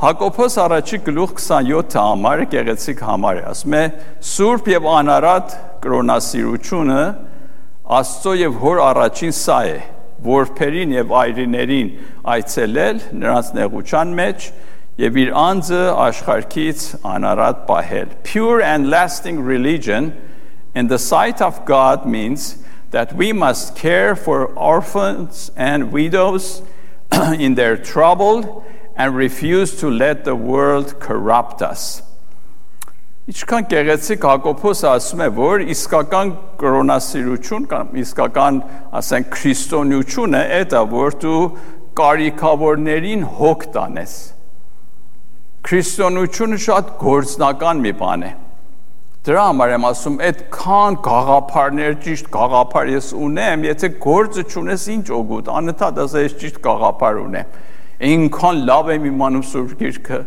Հակոբոս 0.01 0.57
առաջի 0.65 0.99
գլուխ 1.05 1.35
27 1.37 1.99
համարը 2.01 2.47
գեղեցիկ 2.55 3.05
համար 3.09 3.37
է, 3.37 3.45
ասում 3.53 3.77
է 3.77 3.83
Սուրբ 4.31 4.71
եւ 4.73 4.89
անարատ 4.95 5.55
կրոնասիրությունը 5.85 6.99
Աստծո 8.01 8.35
եւ 8.41 8.59
Հոր 8.65 8.81
առաջին 8.89 9.35
սա 9.37 9.61
է, 9.69 9.79
որբերին 10.25 10.95
եւ 10.97 11.17
այրիներին 11.21 11.91
այցելել 12.35 13.03
նրանց 13.21 13.51
նեղության 13.61 14.15
մեջ 14.19 14.53
եւ 15.05 15.17
իր 15.21 15.35
անձը 15.45 15.83
աշխարհքից 16.09 16.85
անարատ 17.13 17.65
պահել։ 17.69 18.15
Pure 18.25 18.63
and 18.65 18.89
lasting 18.89 19.45
religion 19.45 20.15
in 20.75 20.87
the 20.87 20.99
sight 20.99 21.41
of 21.41 21.65
God 21.65 22.05
means 22.05 22.63
that 22.91 23.13
we 23.13 23.33
must 23.33 23.75
care 23.75 24.15
for 24.15 24.45
orphans 24.47 25.49
and 25.55 25.91
widows 25.91 26.61
in 27.39 27.55
their 27.55 27.77
trouble 27.77 28.65
and 28.95 29.15
refuse 29.15 29.79
to 29.79 29.89
let 29.89 30.25
the 30.25 30.35
world 30.35 30.99
corrupt 30.99 31.61
us. 31.61 32.01
Ինչքան 33.25 33.65
գեղեցիկ 33.71 34.25
Հակոբոսը 34.29 34.85
ասում 34.85 35.21
է, 35.25 35.27
որ 35.33 35.63
իսկական 35.73 36.33
կրոնասիրություն 36.61 37.63
կամ 37.71 37.95
իսկական, 38.03 38.59
ասենք, 38.99 39.31
քրիստոնեությունը 39.33 40.41
այդ 40.59 40.75
է, 40.77 40.83
որ 40.91 41.17
դու 41.23 41.39
կարիքավորներին 41.97 43.25
հոգ 43.39 43.65
տանես։ 43.73 44.13
Քրիստոնեությունը 45.65 46.61
շատ 46.69 46.93
գործնական 47.01 47.81
մի 47.81 47.95
բան 48.03 48.27
է։ 48.29 48.31
Դրա 49.25 49.43
համար 49.49 49.71
եմ 49.73 49.85
ասում, 49.89 50.17
այդքան 50.21 50.97
գաղափարներ, 51.05 51.95
ճիշտ 52.05 52.27
գաղափար 52.35 52.89
ես 52.93 53.07
ունեմ, 53.25 53.63
եթե 53.65 53.89
գործը 54.03 54.43
չունես, 54.51 54.83
ինչ 54.95 55.05
օգուտ, 55.17 55.47
անընդհատ 55.59 56.01
ասես 56.03 56.35
ճիշտ 56.43 56.59
գաղափար 56.65 57.21
ունեմ 57.23 57.55
Այնքան 58.03 58.57
լավ 58.67 58.89
եմ 58.91 59.05
իմանում 59.07 59.43
Սուրբ 59.49 59.73
Գիրքը։ 59.79 60.17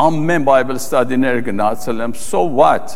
Ամեն 0.00 0.44
Bible 0.46 0.78
study-ներ 0.80 1.40
գնացել 1.48 2.02
եմ, 2.06 2.12
so 2.14 2.44
what։ 2.46 2.94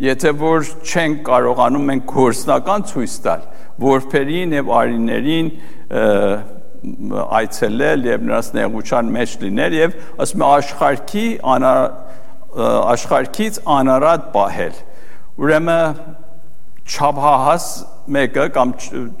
Եթե 0.00 0.32
որ 0.40 0.68
չենք 0.84 1.22
կարողանում 1.26 1.88
մենք 1.90 2.04
կորսնական 2.12 2.84
ցույց 2.90 3.16
տալ, 3.24 3.46
որբերին 3.80 4.54
եւ 4.58 4.70
արիներին 4.80 5.50
այցելել 7.40 8.06
եւ 8.08 8.22
նրանց 8.28 8.52
նեղության 8.56 9.10
մեջ 9.16 9.34
լինել 9.40 9.76
եւ 9.80 9.96
ասում 10.24 10.44
աշխարհքի 10.50 11.24
անա 11.54 11.74
աշխարհքից 12.50 13.60
անարատ 13.78 14.28
պահել։ 14.34 14.78
Ուրեմն 15.40 15.98
չափահաս 16.90 17.66
մեկը 18.10 18.46
կամ 18.56 18.72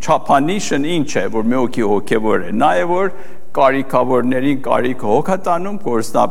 չափանիշն 0.02 0.86
ինչ 0.96 1.10
է, 1.20 1.24
որ 1.34 1.44
մի 1.50 1.58
հոգի 1.60 1.84
հոգևոր 1.90 2.46
է։ 2.48 2.54
Նա 2.58 2.70
է 2.80 2.86
որ 2.90 3.12
կարիքավորներին 3.54 4.62
կարիք 4.66 5.04
հոգա 5.10 5.36
տանում, 5.46 5.78
կորսնա 5.84 6.24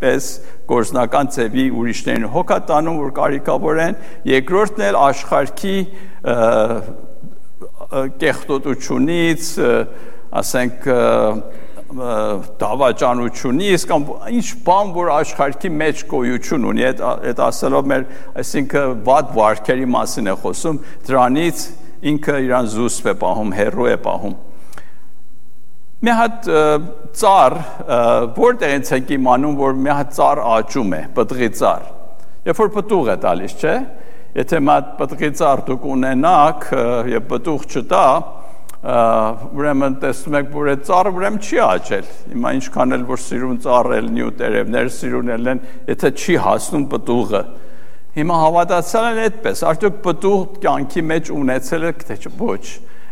պես 0.00 0.24
գործնական 0.68 1.30
ծևի 1.36 1.66
ուրիշներին 1.80 2.26
հոգա 2.32 2.58
տանում, 2.68 2.96
որ 3.00 3.12
կարիքավոր 3.16 3.82
են, 3.86 3.94
երկրորդն 4.28 4.84
էլ 4.86 4.98
աշխարհքի 5.02 5.76
կեղտոտությունից, 8.24 9.52
ասենք 10.42 10.88
դավաճանությունից 12.60 13.84
կամ 13.90 14.06
ինչ 14.36 14.46
բան 14.66 14.92
որ 14.96 15.10
աշխարհի 15.16 15.70
մեջ 15.80 16.02
գոյություն 16.10 16.66
ունի 16.70 16.86
այդ 16.90 17.02
այդ 17.06 17.42
ասելով 17.46 17.90
մեր 17.92 18.06
այսինքն 18.42 18.94
վատ 19.06 19.32
վարքերի 19.36 19.88
մասին 19.96 20.30
է 20.32 20.36
խոսում 20.42 20.80
դրանից 21.08 21.64
ինքը 22.12 22.38
իրան 22.46 22.70
զուսպ 22.76 23.10
է 23.12 23.14
պահում 23.22 23.52
հերո 23.56 23.88
է 23.92 23.96
պահում 24.06 24.36
մի 26.06 26.16
հատ 26.20 26.48
ծառ 27.16 27.54
որտեղից 28.36 28.90
եք 29.00 29.12
իմանում 29.16 29.54
որ 29.60 29.78
մի 29.86 29.94
հատ 29.96 30.16
ծառ 30.18 30.42
աճում 30.56 30.96
է 30.96 31.02
պտղի 31.16 31.48
ծառ 31.60 31.86
երբ 32.46 32.60
որ 32.62 32.74
պտուղ 32.76 33.08
է 33.10 33.16
տալիս 33.24 33.56
չէ 33.62 33.76
եթե 34.36 34.58
մատ 34.68 34.88
պտղի 34.98 35.30
ծառ 35.40 35.62
դուք 35.66 35.86
ունենաք 35.96 36.66
եւ 37.14 37.22
պտուղ 37.30 37.62
չտա 37.72 38.04
ուրեմն 38.86 39.94
տեսնում 40.02 40.36
եք 40.38 40.50
որ 40.54 40.68
այդ 40.72 40.82
ծառը 40.86 41.12
ուրեմն 41.16 41.40
չի 41.42 41.60
աճել 41.66 42.10
հիմա 42.32 42.52
ինչքան 42.56 42.96
էլ 42.96 43.06
որ 43.08 43.22
սիրուն 43.26 43.56
ծառելն 43.64 44.20
ու 44.26 44.34
տերևներ 44.40 44.90
սիրունել 44.96 45.50
են 45.52 45.62
եթե 45.90 46.10
չի 46.16 46.36
հասնում 46.46 46.84
պտուղը 46.92 47.40
հիմա 48.16 48.36
հավատացյալ 48.40 49.06
են 49.10 49.18
այդպես. 49.26 49.62
Արդյոք 49.70 49.96
պտուղ 50.06 50.44
կյանքի 50.62 51.02
մեջ 51.10 51.30
ունեցել 51.36 51.82
է 51.84 51.90
թե 52.06 52.30
ոչ 52.40 52.62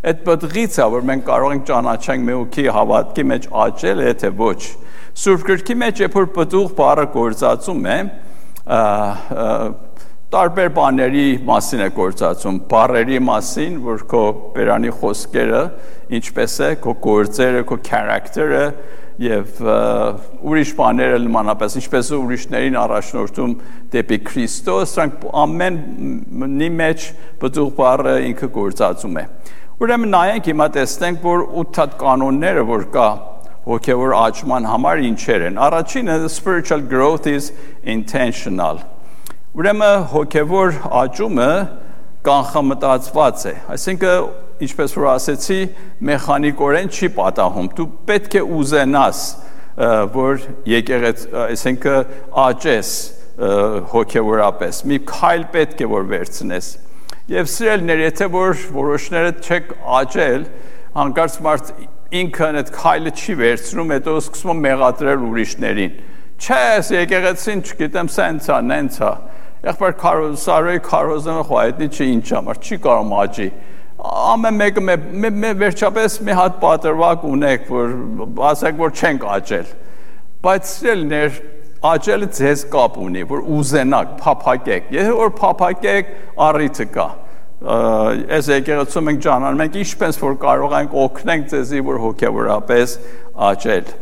այդ 0.05 0.23
պտղից 0.25 0.79
է 0.81 0.87
որ 0.95 1.05
մենք 1.11 1.27
կարող 1.29 1.53
ենք 1.55 1.67
ճանաչենք 1.69 2.25
մեուքի 2.29 2.65
հավատքի 2.77 3.25
մեջ 3.33 3.49
աճել 3.65 4.03
է 4.05 4.15
թե 4.21 4.31
ոչ 4.41 4.61
Սուրբ 5.25 5.45
գրքի 5.49 5.77
մեջ 5.81 6.03
երբ 6.05 6.17
որ 6.19 6.29
պտուղ 6.39 6.73
բառը 6.81 7.07
գործածում 7.15 7.85
է 7.95 7.99
տարբեր 10.35 10.71
բաների 10.75 11.25
մասին 11.47 11.83
է 11.85 11.87
գործածում, 11.95 12.57
բառերի 12.71 13.19
մասին, 13.23 13.75
որ 13.85 14.01
քո 14.11 14.23
բերանի 14.57 14.93
խոսքերը 14.99 15.61
ինչպես 16.19 16.55
է, 16.67 16.71
քո 16.83 16.95
գործերը, 17.05 17.61
քո 17.69 17.77
character-ը 17.87 18.65
եւ 19.23 19.61
ուրիշ 20.51 20.73
բաները 20.81 21.21
նմանապես, 21.23 21.77
ինչպես 21.81 22.11
ուրիշներին 22.17 22.79
առաջնորդում 22.81 23.53
դեպի 23.93 24.19
Քրիստոս, 24.31 24.95
սրանք 24.97 25.29
ամենի 25.45 26.71
մեջ 26.81 27.07
բծուղ 27.45 27.71
բառը 27.79 28.15
ինքը 28.33 28.49
գործածում 28.57 29.21
է։ 29.23 29.25
Ուրեմն 29.85 30.13
նայենք 30.17 30.51
հիմա 30.51 30.67
տեսնենք, 30.79 31.23
որ 31.29 31.47
8 31.63 31.81
հատ 31.83 31.95
կանոնները, 32.03 32.67
որ 32.75 32.89
կա 32.95 33.07
հոգեվոր 33.69 34.17
աճման 34.19 34.67
համար 34.71 35.05
ինչեր 35.13 35.47
են։ 35.51 35.63
Առաջինը 35.69 36.19
spiritual 36.35 36.83
growth 36.91 37.31
is 37.31 37.53
intentional 37.87 38.83
Ուրեմն 39.55 40.07
հոգևոր 40.11 40.73
աճումը 40.99 41.49
կանխամտածված 42.27 43.43
է, 43.47 43.51
այսինքն 43.71 44.63
ինչպես 44.67 44.95
որ 44.99 45.05
ասեցի, 45.13 45.59
մեխանիկորեն 46.09 46.89
չի 46.91 47.11
պատահում։ 47.15 47.69
Դու 47.79 47.87
պետք 48.09 48.35
է 48.35 48.43
ուզենաս, 48.59 49.21
որ 50.17 50.43
եկեղեց, 50.73 51.23
այսինքն 51.45 52.11
աճես 52.45 52.91
հոգևորապես։ 53.93 54.81
Մի 54.91 54.99
քայլ 55.13 55.47
պետք 55.55 55.85
է 55.87 55.89
որ 55.93 56.11
վերցնես։ 56.11 56.73
Եվ 57.35 57.53
սիրելներ, 57.55 58.03
եթե 58.09 58.29
որ 58.35 58.65
որոշները 58.75 59.31
չեք 59.39 59.71
աճել, 60.01 60.49
հանկարծ 60.99 61.39
մարդ 61.47 61.71
ինքն 62.25 62.59
այդ 62.65 62.75
քայլը 62.75 63.15
չի 63.23 63.39
վերցնում, 63.45 63.95
հետո 63.95 64.19
սկսում 64.25 64.51
է 64.51 64.59
մեղադրել 64.67 65.25
ուրիշներին։ 65.31 65.97
Չէ, 66.35 66.61
եկեղեցին 66.99 67.65
չգիտեմ, 67.65 68.11
սենց 68.19 68.51
է, 68.51 68.59
նենց 68.75 68.99
է 68.99 69.13
եղբայր 69.65 69.95
քարոզ 70.01 70.35
սարոյի 70.45 70.81
քարոզը 70.85 71.35
խոյետնի 71.49 71.89
չի 71.95 72.09
ինչ 72.15 72.27
համար 72.35 72.61
չի 72.61 72.79
կարող 72.85 73.15
աճի 73.25 73.49
ամեն 74.05 74.59
մեկը 74.61 74.85
մե 74.85 75.53
վերջապես 75.63 76.17
մի 76.27 76.37
հատ 76.41 76.57
պատրվակ 76.65 77.27
ունեք 77.31 77.69
որ 77.73 77.95
ասեք 78.51 78.81
որ 78.83 78.95
չենք 79.01 79.27
աճել 79.35 79.73
բայց 80.45 80.71
սիրելներ 80.75 81.39
աճելը 81.95 82.31
ձեզ 82.39 82.65
կապ 82.75 82.99
ունի 83.07 83.27
որ 83.33 83.45
ուզենակ 83.57 84.15
փափակեք 84.21 84.95
եթե 84.99 85.17
որ 85.25 85.35
փափակեք 85.41 86.15
առիթը 86.49 86.89
կա 86.95 87.09
այս 87.65 88.49
եկեղեցում 88.53 89.13
ենք 89.15 89.21
ճանաչում 89.25 89.63
ենք 89.65 89.77
ինչպես 89.85 90.19
որ 90.25 90.41
կարող 90.45 90.75
ենք 90.81 90.97
օգնենք 91.05 91.47
ձեզի 91.55 91.85
որ 91.89 92.01
հոգեորապես 92.05 92.99
աճել 93.49 93.95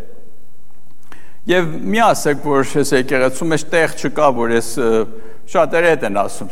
Եվ 1.42 1.70
մի 1.90 1.98
ասեք, 2.06 2.44
որ 2.46 2.68
ես 2.70 2.90
եկեղեցու 2.94 3.46
մեջ 3.50 3.62
տեղ 3.72 3.94
չկա, 3.98 4.26
որ 4.36 4.52
ես 4.54 4.66
շատերը 5.50 5.92
հետ 5.92 6.04
են 6.06 6.18
ասում, 6.22 6.50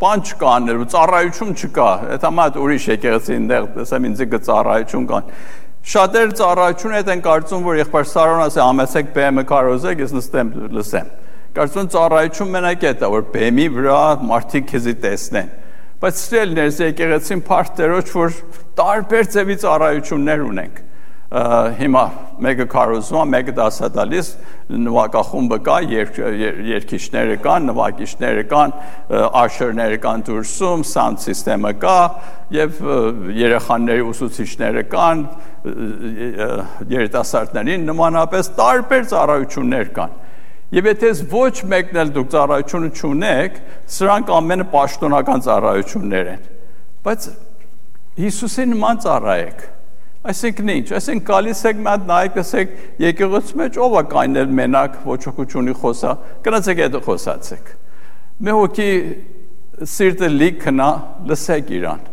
բան 0.00 0.22
չկա 0.26 0.50
անել, 0.56 0.82
ծառայություն 0.92 1.52
չկա, 1.56 1.88
այդ 2.16 2.26
համա 2.26 2.46
ուրիշ 2.60 2.86
եկեղեցին 2.90 3.46
դեղ 3.50 3.68
տեսեմ 3.76 4.08
ինձ 4.10 4.22
գ 4.32 4.40
ծառայություն 4.48 5.06
կան։ 5.10 5.30
Շատերը 5.90 6.36
ծառայություն 6.40 6.96
հետ 6.98 7.10
են 7.14 7.22
կարծում, 7.24 7.64
որ 7.70 7.78
եղբայր 7.80 8.10
Սարոն 8.10 8.42
ասի 8.44 8.60
ամեցեք 8.66 9.14
բեմը 9.16 9.44
կարոզեք, 9.48 10.02
ես 10.04 10.12
նստեմ 10.18 10.52
լսեմ։ 10.76 11.08
Կարծում 11.56 11.88
ծառայություն 11.94 12.52
մենակ 12.56 12.84
է 12.84 12.92
դա, 13.00 13.10
որ 13.14 13.24
բեմի 13.32 13.66
վրա 13.78 14.02
մարդիկ 14.28 14.68
քեզի 14.70 14.94
տեսնեն։ 15.06 15.48
Բայց 16.00 16.20
ստել 16.20 16.54
ներս 16.60 16.76
եկեղեցին 16.84 17.42
փարտերոջ, 17.48 18.12
որ 18.20 18.36
տարբեր 18.80 19.26
ձևի 19.34 19.56
ծառայություններ 19.64 20.44
ունենք 20.50 20.78
հիմա 21.30 22.00
մեկը 22.42 22.64
կարոզում 22.72 23.20
է, 23.20 23.26
մեկը 23.30 23.52
դասադալիս, 23.54 24.30
նվագախումբը 24.82 25.58
կա, 25.68 25.76
երկիչները 26.66 27.36
կան, 27.44 27.68
նվագիչները 27.70 28.42
կան, 28.50 28.74
աշերները 29.38 30.00
կան 30.02 30.24
դուրսում, 30.26 30.82
sound 30.90 31.22
system-ը 31.22 31.72
կա 31.84 31.94
եւ 32.56 32.82
երեխաների 33.38 34.06
ուսուցիչները 34.10 34.84
կան, 34.90 35.24
երիտասարդներին 36.98 37.88
նմանապես 37.92 38.52
տարբեր 38.58 39.08
ծառայություններ 39.14 39.94
կան։ 40.00 40.20
Եվ 40.70 40.86
եթե 40.90 41.10
ոչ 41.30 41.54
մեկն 41.70 41.96
էլ 42.00 42.14
դուք 42.14 42.28
ծառայությունը 42.34 42.90
չունեք, 42.94 43.64
սրանք 43.90 44.30
ամենը 44.34 44.66
պաշտոնական 44.70 45.42
ծառայություններ 45.46 46.30
են։ 46.34 46.44
Բայց 47.06 47.34
Հիսուսի 48.20 48.66
նման 48.70 49.00
ծառայեք 49.02 49.68
Այսինքն 50.20 50.70
ինչ, 50.74 50.88
այսինքն 50.98 51.24
գալիս 51.30 51.60
եք 51.70 51.78
մատ 51.80 52.02
նայեք, 52.10 52.34
ասեք, 52.42 52.72
եկեղեցու 53.00 53.60
մեջ 53.60 53.76
ով 53.80 53.94
է 53.96 54.02
կայնել 54.10 54.50
մենակ 54.58 54.98
ոչ 55.08 55.20
հոգությունի 55.30 55.74
խոսա, 55.80 56.10
գնացեք 56.44 56.82
այդ 56.84 56.98
խոսացեք։ 57.06 57.70
Մի 58.44 58.56
հոգի 58.58 58.90
սիրտը 59.94 60.30
լիքնա, 60.34 60.88
լսեք 61.30 61.72
իրան։ 61.80 62.04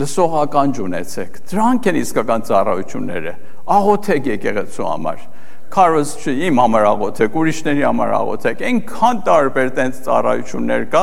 Լսողական 0.00 0.72
ջունեցեք։ 0.80 1.38
Դրանք 1.50 1.90
են 1.90 2.00
իսկական 2.00 2.46
ծառայությունները։ 2.48 3.36
Աղոթեք 3.76 4.30
եկեղեցու 4.30 4.88
համար 4.88 5.28
քարոզ 5.70 6.12
չի 6.18 6.32
իմ 6.48 6.58
համար 6.58 6.84
աղոթեք, 6.88 7.36
ուրիշների 7.40 7.84
համար 7.86 8.14
աղոթեք։ 8.16 8.62
Այնքան 8.70 9.20
տարբեր 9.28 9.68
տենց 9.76 10.00
ծառայություններ 10.06 10.86
կա, 10.90 11.02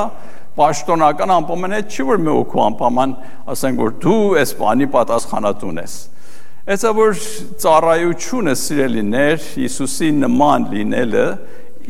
պաշտոնական 0.57 1.33
ամփոփեն 1.37 1.75
այդ 1.77 1.93
չի 1.93 2.05
որ 2.09 2.21
մի 2.25 2.33
օքու 2.41 2.63
ամփոման, 2.65 3.13
ասենք 3.53 3.81
որ 3.85 3.93
դու 4.03 4.19
այս 4.41 4.53
բանի 4.59 4.87
պատասխանատուն 4.97 5.81
ես։ 5.85 5.95
Այսա 6.67 6.89
որ 6.91 7.13
ծառայությունը 7.63 8.53
սիրելիներ 8.59 9.37
Հիսուսի 9.53 10.07
նման 10.17 10.65
լինելը, 10.73 11.27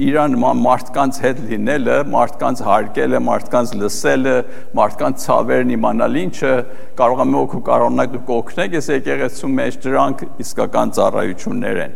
իր 0.05 0.17
նման 0.35 0.59
մարդկանց 0.61 1.17
հետ 1.23 1.39
լինելը, 1.49 1.95
մարդկանց 2.13 2.59
հարգելը, 2.67 3.21
մարդկանց 3.25 3.71
լսելը, 3.79 4.35
մարդկանց 4.77 5.23
ցավերն 5.23 5.71
իմանալ 5.73 6.19
ինչը 6.21 6.51
կարող 6.99 7.23
է 7.23 7.25
մոք 7.31 7.55
ու 7.57 7.61
կարողանակ 7.71 8.13
դուք 8.13 8.29
օգնեք, 8.35 8.75
ես 8.77 8.89
եկեղեցու 8.93 9.49
մեջ 9.57 9.79
դրանք 9.87 10.21
իսկական 10.45 10.93
ծառայություններ 10.99 11.81
են։ 11.87 11.95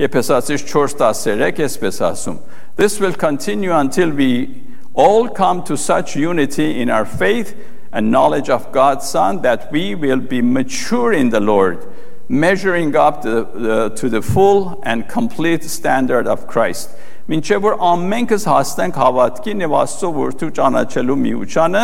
Եփեսացիս 0.00 0.64
4:13 0.72 1.60
էսպես 1.68 2.00
ասում. 2.08 2.38
This 2.80 2.96
will 2.96 3.12
continue 3.12 3.76
until 3.76 4.08
we 4.08 4.62
all 4.94 5.28
come 5.28 5.60
to 5.68 5.76
such 5.76 6.16
unity 6.16 6.80
in 6.80 6.88
our 6.88 7.04
faith 7.04 7.52
and 7.92 8.10
knowledge 8.10 8.48
of 8.48 8.72
God's 8.72 9.04
Son 9.06 9.42
that 9.42 9.70
we 9.70 9.94
will 9.94 10.24
be 10.24 10.40
mature 10.40 11.12
in 11.12 11.28
the 11.28 11.40
Lord 11.40 11.84
measuring 12.32 12.96
up 12.96 13.20
the, 13.20 13.44
the, 13.54 13.88
to 13.90 14.08
the 14.08 14.22
full 14.22 14.80
and 14.84 15.06
complete 15.06 15.64
standard 15.64 16.26
of 16.26 16.46
Christ. 16.46 16.90
Մինչև 17.28 17.60
որ 17.62 17.74
ամենքս 17.86 18.44
հասնենք 18.48 18.96
հավատքին 18.98 19.60
եւ 19.62 19.74
Աստծո 19.78 20.08
որդու 20.16 20.48
ճանաչելու 20.56 21.16
միությանը 21.22 21.82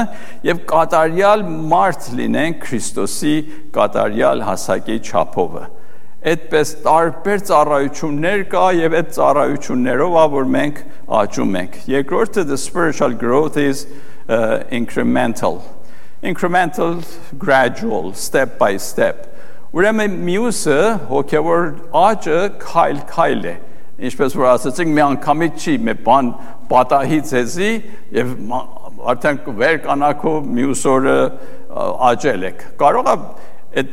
եւ 0.49 0.63
կատարյալ 0.73 1.45
մարդ 1.71 2.09
լինենք 2.19 2.59
Քրիստոսի 2.65 3.35
կատարյալ 3.77 4.43
հասակի 4.49 4.99
չափովը 5.05 5.69
այդպես 6.29 6.75
տարբեր 6.83 7.43
ծառայություններ 7.49 8.41
կա 8.51 8.65
եւ 8.75 8.97
այդ 8.99 9.11
ծառայություններով 9.15 10.17
ա 10.19 10.25
որ 10.35 10.49
մենք 10.57 10.81
աճում 11.21 11.59
ենք 11.63 11.81
երկրորդը 11.95 12.47
the 12.51 12.59
spiritual 12.59 13.15
growth 13.15 13.57
is 13.57 13.87
uh, 14.27 14.65
incremental. 14.75 15.63
Incremental 16.23 16.99
gradual 17.39 18.13
step 18.15 18.59
by 18.59 18.77
step 18.77 19.38
Ուրեմն 19.79 20.15
մյուսը 20.27 20.77
հոգևոր 21.07 21.67
աճը 21.95 22.39
քայլ 22.59 22.97
քայլ 23.13 23.45
է։ 23.47 23.53
Ինչպես 24.09 24.35
որ 24.39 24.47
ասացինք, 24.51 24.91
մի 24.97 25.03
անգամից 25.05 25.59
չի, 25.63 25.75
մի 25.87 25.93
բան 26.07 26.31
պատահի 26.71 27.19
ցեզի 27.29 27.69
եւ 28.17 28.33
արդեն 29.13 29.39
վեր 29.61 29.79
կանակով 29.85 30.49
մյուս 30.57 30.83
օրը 30.93 31.15
աճել 32.09 32.47
եք։ 32.49 32.65
Կարող 32.83 33.11
է 33.13 33.15
այդ 33.79 33.93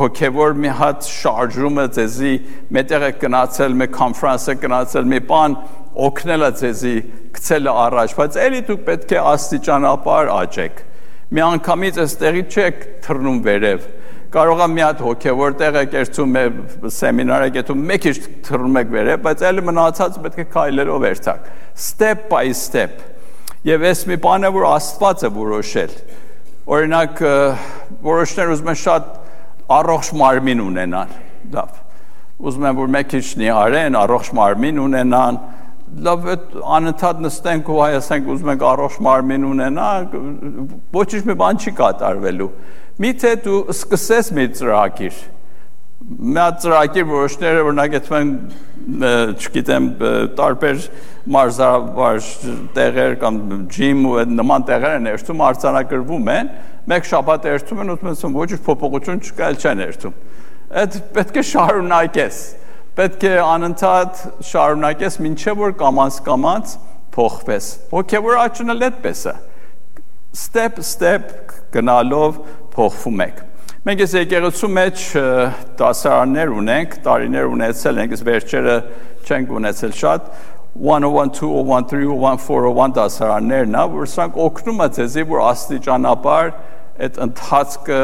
հոգևոր 0.00 0.58
մի 0.60 0.74
հատ 0.80 1.08
շարժումը 1.14 1.86
ձեզի 1.96 2.34
մետեղ 2.76 3.06
է 3.08 3.10
գնացել, 3.24 3.78
մի 3.80 3.88
կոնֆերանս 3.96 4.46
է 4.52 4.56
գնացել, 4.66 5.08
մի 5.14 5.22
բան 5.30 5.56
օգնել 6.10 6.44
է 6.44 6.50
ձեզի 6.60 6.94
գցել 7.38 7.72
առաջ, 7.72 8.14
բայց 8.20 8.38
ելի 8.44 8.60
դուք 8.68 8.84
պետք 8.90 9.16
է 9.16 9.20
աստիճանաբար 9.32 10.30
աճեք։ 10.36 10.84
Մի 11.30 11.44
անգամից 11.46 12.00
այստեղի 12.04 12.44
չեք 12.50 12.86
թռնում 13.06 13.42
վերև։ 13.48 13.88
Կարող 14.30 14.60
է 14.62 14.66
մի 14.70 14.82
հատ 14.84 15.00
հոգևոր 15.02 15.54
տեղ 15.58 15.76
եք 15.80 15.94
երթում 15.96 16.36
է 16.38 16.42
սեմինար 16.94 17.44
եք 17.48 17.56
երթում, 17.58 17.80
մեկ 17.88 18.04
ինչ 18.10 18.18
թռնում 18.46 18.76
եք 18.78 18.92
վերև, 18.94 19.22
բայց 19.24 19.42
ելի 19.42 19.64
մնացած 19.66 20.18
պետք 20.26 20.38
է 20.38 20.44
քայլերով 20.52 21.06
երթակ։ 21.08 21.48
Step 21.74 22.28
by 22.30 22.52
step։ 22.54 23.00
Եվ 23.66 23.86
այս 23.90 24.04
մի 24.06 24.18
բան 24.22 24.46
է, 24.46 24.52
որ 24.54 24.66
Աստված 24.70 25.24
է 25.26 25.30
որոշել։ 25.34 25.96
Օրինակ 26.70 27.22
որոշներ 28.06 28.52
ուզում 28.54 28.70
են 28.70 28.80
շատ 28.86 29.08
առողջ 29.80 30.12
մարմին 30.20 30.62
ունենան։ 30.68 31.16
Լավ։ 31.50 31.80
Ուզում 32.40 32.68
եմ 32.70 32.78
որ 32.78 32.92
մեկ 32.94 33.10
քիչնի 33.10 33.50
արեն, 33.50 33.98
առողջ 34.00 34.30
մարմին 34.38 34.78
ունենան, 34.86 35.40
լավ 36.06 36.26
անընդհատ 36.78 37.22
նստենք 37.24 37.70
ու 37.70 37.78
հայասենք 37.80 38.28
ուզում 38.30 38.50
ենք 38.52 38.64
առողջ 38.70 38.98
մարմին 39.06 39.46
ունենալ, 39.48 40.06
ոչինչ 40.94 41.22
մի 41.26 41.36
բան 41.40 41.60
չի 41.60 41.72
կատարվելու։ 41.80 42.48
Միթե 43.00 43.30
դու 43.44 43.58
սկսես 43.72 44.26
մի 44.36 44.44
ծրագիր, 44.58 45.20
մի 46.36 46.46
ծրագիր 46.60 47.06
որոշները 47.08 47.62
օրինակ 47.64 47.94
այդպես 48.00 48.32
չգիտեմ 49.40 49.86
տարբեր 50.36 50.82
մարզավար 51.36 52.20
տեղեր 52.76 53.16
կամ 53.20 53.38
ջիմ 53.72 54.04
ու 54.10 54.24
նման 54.34 54.66
տեղեր 54.68 54.96
են 54.98 55.08
երթում 55.10 55.42
արձանագրվում 55.48 56.30
են 56.34 56.50
մեկ 56.92 57.08
շաբաթ 57.10 57.48
երթում 57.50 57.82
են 57.84 57.92
ու 57.94 57.98
ասում 58.12 58.38
ոչ 58.40 58.48
փոփոխություն 58.68 59.20
չկա 59.28 59.50
էլ 59.50 59.58
չեն 59.60 59.82
երթում 59.84 60.16
այդ 60.80 60.98
պետք 61.16 61.40
է 61.40 61.44
շարունակես 61.50 62.40
պետք 63.00 63.26
է 63.30 63.34
անընդհատ 63.44 64.24
շարունակես 64.50 65.20
մինչև 65.26 65.60
որ 65.60 65.76
կամած 65.80 66.18
կամած 66.26 66.74
փոխվես 67.16 67.70
հոգևոր 67.92 68.40
աճն 68.44 68.74
էլ 68.74 68.88
այդպես 68.90 69.22
է 69.30 69.36
step 70.40 70.80
step 70.86 71.30
գնալով 71.74 72.40
փոխվում 72.80 73.24
եք 73.28 73.46
Մենք 73.80 74.00
այս 74.04 74.14
եկեղեցու 74.18 74.68
մեջ 74.76 75.02
դասարաններ 75.80 76.50
ունենք, 76.52 76.96
տարիներ 77.00 77.46
ունեցել 77.48 78.00
ենք, 78.02 78.10
այս 78.12 78.22
վերջերը 78.26 78.74
չենք 79.24 79.52
ունեցել 79.56 79.94
շատ, 79.96 80.26
101, 80.76 81.30
201, 81.38 81.86
301, 81.88 82.42
401 82.44 82.92
դասարաններն 82.98 83.78
է, 83.80 83.84
որ 83.94 84.10
սրանք 84.12 84.36
օգնում 84.44 84.84
է 84.84 84.88
ձեզի, 84.98 85.24
որ 85.30 85.40
աստիճանաբար 85.46 86.52
այդ 87.00 87.18
ընթացքը 87.24 88.00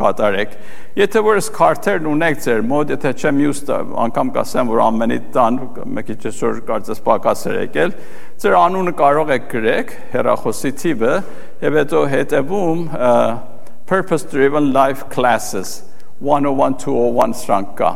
կատարեք։ 0.00 0.56
Եթե 0.98 1.22
որ 1.28 1.38
այս 1.38 1.50
քարտերն 1.54 2.08
ունեք 2.10 2.40
ձեր 2.42 2.64
մոտ, 2.66 2.90
եթե 2.96 3.12
չեմ 3.22 3.38
մյուս 3.38 3.60
անգամ 4.04 4.32
կասեմ, 4.34 4.72
որ 4.72 4.82
ամենի 4.88 5.18
տան 5.36 5.60
մեկի 5.94 6.16
չեսօր 6.18 6.58
կարծես 6.72 7.02
պակասեր 7.06 7.60
եկել, 7.60 7.94
ձեր 8.42 8.58
անունը 8.58 8.94
կարող 8.98 9.30
եք 9.38 9.46
գրեք, 9.54 9.94
հեռախոսի 10.16 10.74
թիվը, 10.82 11.14
եւ 11.62 11.78
հետո 11.78 12.02
հետևում 12.18 12.82
purpose 13.88 14.22
driven 14.22 14.72
life 14.72 15.08
classes 15.14 15.68
101 16.20 16.74
201 16.82 17.34
սրանք 17.40 17.70
կա 17.78 17.92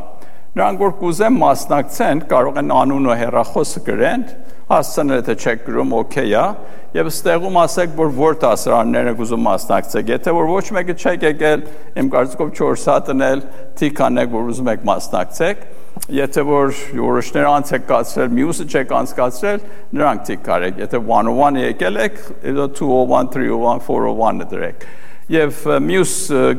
նրանք 0.57 0.81
որ 0.85 0.95
կուզեն 1.01 1.37
մասնակցեն 1.41 2.23
կարող 2.31 2.61
են 2.63 2.73
անունը 2.77 3.17
հեռախոսը 3.23 3.83
գրեն 3.89 4.25
հասցնել 4.73 5.21
թե 5.27 5.37
չեք 5.43 5.67
գրում 5.67 5.93
օքեյ 5.99 6.33
է 6.39 6.45
եւ 6.97 7.11
ստեղում 7.13 7.59
ասեք 7.63 7.93
որ 7.99 8.11
որ 8.19 8.39
դասարաններ 8.45 9.11
եք 9.13 9.21
ուզում 9.27 9.45
մասնակցեք 9.49 10.13
եթե 10.13 10.35
որ 10.39 10.49
ոչ 10.53 10.65
մեկը 10.79 10.97
չեք 11.03 11.27
եկել 11.29 11.67
իմ 12.03 12.11
կարծիքով 12.17 12.55
4 12.63 12.87
հատն 12.93 13.25
էլ 13.29 13.45
թիքանեք 13.81 14.33
որ 14.33 14.51
ուզում 14.53 14.73
եք 14.73 14.87
մասնակցեք 14.93 15.67
եթե 16.23 16.47
որ 16.53 16.75
որոշներ 17.03 17.49
անց 17.53 17.73
եք 17.77 17.87
կացրել 17.93 18.35
մյուսը 18.41 18.67
չեք 18.73 18.97
անցկացրել 19.03 19.65
նրանք 20.01 20.27
թիք 20.29 20.43
կարեք 20.49 20.83
եթե 20.87 21.03
101 21.13 21.63
եկել 21.63 22.03
եք 22.09 22.21
201 22.49 23.33
301 23.37 23.87
401-ը 23.89 24.51
դրեք 24.53 24.87
եւ 25.33 25.61
մյուս 25.87 26.15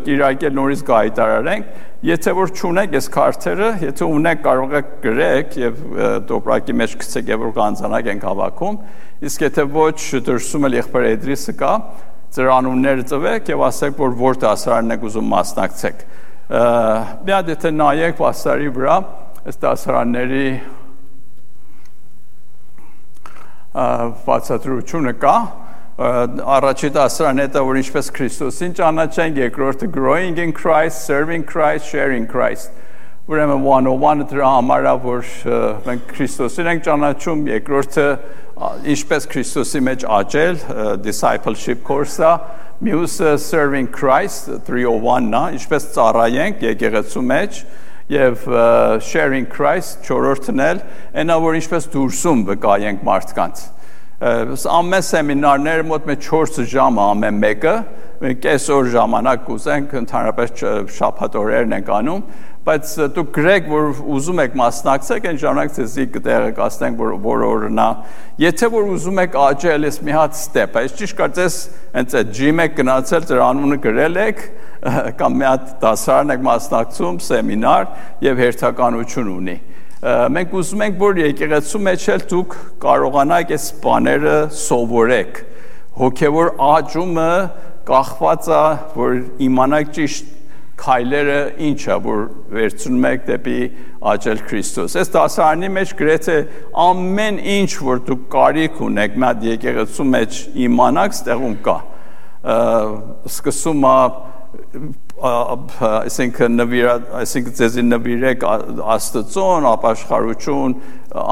կիրակել 0.05 0.55
նորից 0.57 0.81
գայտարարենք 0.88 1.73
եթե 2.03 2.33
որ 2.36 2.53
չունեք 2.57 2.95
այս 2.99 3.09
քարտերը 3.13 3.67
եթե 3.83 4.07
ունեք 4.12 4.41
կարող 4.43 4.73
եք 4.79 4.89
գրեք 5.03 5.53
եւ 5.62 5.83
դոպրակի 6.31 6.75
մեջ 6.81 6.95
գցեք 7.03 7.29
եւ 7.33 7.43
որ 7.45 7.53
կանցանակ 7.59 8.09
ենք 8.13 8.25
հավաքում 8.27 8.79
իսկ 9.29 9.45
եթե 9.47 9.65
ոչ 9.77 9.93
դրսում 10.27 10.67
էլ 10.67 10.77
եղբայր 10.79 11.07
Էդրիսը 11.13 11.55
կա 11.62 11.73
ձեր 12.33 12.51
անունները 12.57 13.07
ծվեք 13.13 13.51
եւ 13.53 13.65
ասեք 13.69 13.99
որ 14.03 14.15
որ 14.23 14.39
դասարանն 14.43 14.95
եք 14.97 15.07
ուզում 15.07 15.31
մասնակցեք 15.33 16.05
մի 17.23 17.33
հատ 17.38 17.51
եթե 17.53 17.73
նայեք 17.77 18.17
պաստարի 18.19 18.71
վրա 18.73 18.95
այս 19.43 19.59
դասարանների 19.63 20.47
բացատրությունը 23.73 25.13
կա 25.23 25.36
առաջի 25.93 26.89
դասարան 26.89 27.39
հետո 27.43 27.62
որ 27.67 27.77
ինչպես 27.84 28.08
Քրիստոսին 28.15 28.71
ճանաչենք, 28.79 29.36
երկրորդը 29.43 29.89
growing 29.93 30.39
in 30.41 30.51
Christ, 30.51 31.06
serving 31.06 31.43
Christ, 31.45 31.86
sharing 31.86 32.25
Christ։ 32.25 32.71
Ուրեմն 33.29 33.62
101-ը 33.62 34.25
դրա 34.32 34.47
համար 34.56 34.88
է, 34.89 34.93
որ 35.03 35.27
մենք 35.86 36.08
Քրիստոսին 36.15 36.69
ենք 36.71 36.82
ճանաչում, 36.88 37.43
երկրորդը 37.51 38.08
ինչպես 38.93 39.29
Քրիստոսի 39.36 39.84
մեջ 39.89 40.08
աճել, 40.17 40.58
discipleship 41.06 41.86
course-ը, 41.86 42.34
մյուսը 42.84 43.36
serving 43.45 43.91
Christ 43.93 44.49
301-ն 44.65 45.29
է, 45.38 45.43
ինչպես 45.60 45.88
ծառայենք 45.93 46.65
եկեղեցու 46.73 47.25
մեջ, 47.29 47.62
եւ 48.17 48.49
sharing 49.06 49.45
Christ 49.53 50.10
չորրորդն 50.10 50.65
էլ, 50.73 50.84
այնա 51.21 51.39
որ 51.45 51.62
ինչպես 51.62 51.88
դուրսում 51.93 52.43
վկայենք 52.49 53.08
մարդկանց 53.08 53.63
ամեն 54.23 55.03
սեմինարները 55.03 55.83
մոտ 55.89 56.05
մի 56.07 56.15
4 56.23 56.65
ժամ 56.71 56.99
ամեն 57.03 57.39
մեկը, 57.43 57.73
կեսօր 58.43 58.86
ժամանակ 58.93 59.41
կուզենք, 59.49 59.95
ընդհանրապես 59.99 60.53
շաբաթ 60.95 61.33
օրերն 61.41 61.75
ենք 61.75 61.89
անում, 61.97 62.21
բայց 62.63 62.93
դուք 63.17 63.33
գրեք, 63.36 63.67
որ 63.73 63.99
ուզում 64.13 64.39
եք 64.45 64.55
մասնակցեք, 64.62 65.27
այն 65.27 65.41
ժամանակ 65.41 65.73
ցեզի 65.75 66.05
կտեղը 66.13 66.53
կասենք, 66.62 67.01
որ 67.03 67.17
որ 67.25 67.43
օրնա։ 67.49 67.88
Եթե 68.39 68.69
որ 68.77 68.88
ուզում 68.93 69.21
եք 69.25 69.38
աճել, 69.43 69.88
ես 69.89 69.99
մի 70.07 70.15
հատ 70.15 70.39
ստեփ, 70.39 70.79
այս 70.83 70.95
ճիշտ 71.01 71.19
կարծես 71.19 71.59
հենց 71.97 72.17
այդ 72.21 72.41
եք 72.63 72.79
գնացել, 72.79 73.27
ձեր 73.33 73.43
անունը 73.49 73.79
գրել 73.83 74.21
եք, 74.23 74.47
կամ 75.19 75.38
մի 75.41 75.49
հատ 75.51 75.69
դասարան 75.83 76.33
եք 76.38 76.47
մասնակցում, 76.47 77.21
սեմինար 77.27 77.93
եւ 78.23 78.43
հերթականություն 78.43 79.36
ունի 79.36 79.59
մենք 80.04 80.56
ուզում 80.60 80.82
ենք, 80.84 80.96
որ 81.00 81.20
եկեղեցու 81.22 81.80
մեջ 81.88 82.06
էլ 82.13 82.24
դուք 82.34 82.56
կարողանաք 82.84 83.52
այս 83.56 83.68
բաները 83.84 84.34
սովորեք։ 84.60 85.38
Հոգևոր 86.00 86.50
աճումը 86.68 87.28
կախված 87.88 88.50
է, 88.52 88.63
որ 88.98 89.13
իմանաք 89.48 89.94
ճիշտ 89.96 90.32
քայլերը 90.84 91.39
ինչ 91.70 91.80
է, 91.86 91.98
որ 92.04 92.22
վերցնում 92.58 93.08
եք 93.10 93.26
դեպի 93.30 93.58
աճել 94.13 94.44
Քրիստոս։ 94.50 94.98
Այս 95.00 95.12
դասարանի 95.13 95.70
մեջ 95.78 95.94
գրեթե 96.02 96.38
ամեն 96.84 97.39
ինչ, 97.54 97.72
որ 97.88 98.04
դուք 98.10 98.26
կարիք 98.34 98.82
ունեք, 98.89 99.16
մի 99.16 99.28
հատ 99.30 99.46
եկեղեցու 99.54 100.08
մեջ 100.10 100.42
իմանաք, 100.68 101.18
ստեղում 101.20 101.56
կա։ 101.70 101.78
Սկսում 103.32 103.88
է 103.88 103.98
այսինքն 105.23 106.57
նվիրա, 106.59 106.93
այսինքն 107.19 107.53
ձեզի 107.59 107.83
նվիրեք 107.88 108.41
Աստծոն, 108.93 109.67
ապաշխարություն, 109.69 110.73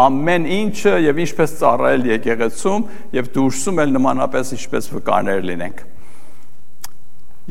ամեն 0.04 0.46
ինչը 0.58 0.94
եւ 1.06 1.20
ինչպես 1.26 1.56
ծառայել 1.60 2.06
եկեղեցում 2.12 2.86
եւ 3.18 3.28
դուրսում 3.36 3.82
էլ 3.84 3.94
նմանապես 3.98 4.54
ինչպես 4.56 4.88
վկաներ 4.96 5.44
լինենք։ 5.50 5.84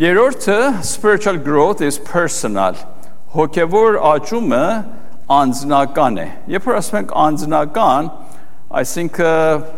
Երրորդը 0.00 0.59
spiritual 0.87 1.42
growth 1.44 1.85
is 1.85 2.00
personal։ 2.09 2.81
Հոգևոր 3.37 4.00
աճումը 4.14 4.64
անձնական 5.31 6.20
է։ 6.24 6.29
Երբ 6.57 6.70
որ 6.70 6.81
ասում 6.81 7.00
ենք 7.03 7.16
անձնական, 7.26 8.12
այսինքն 8.81 9.68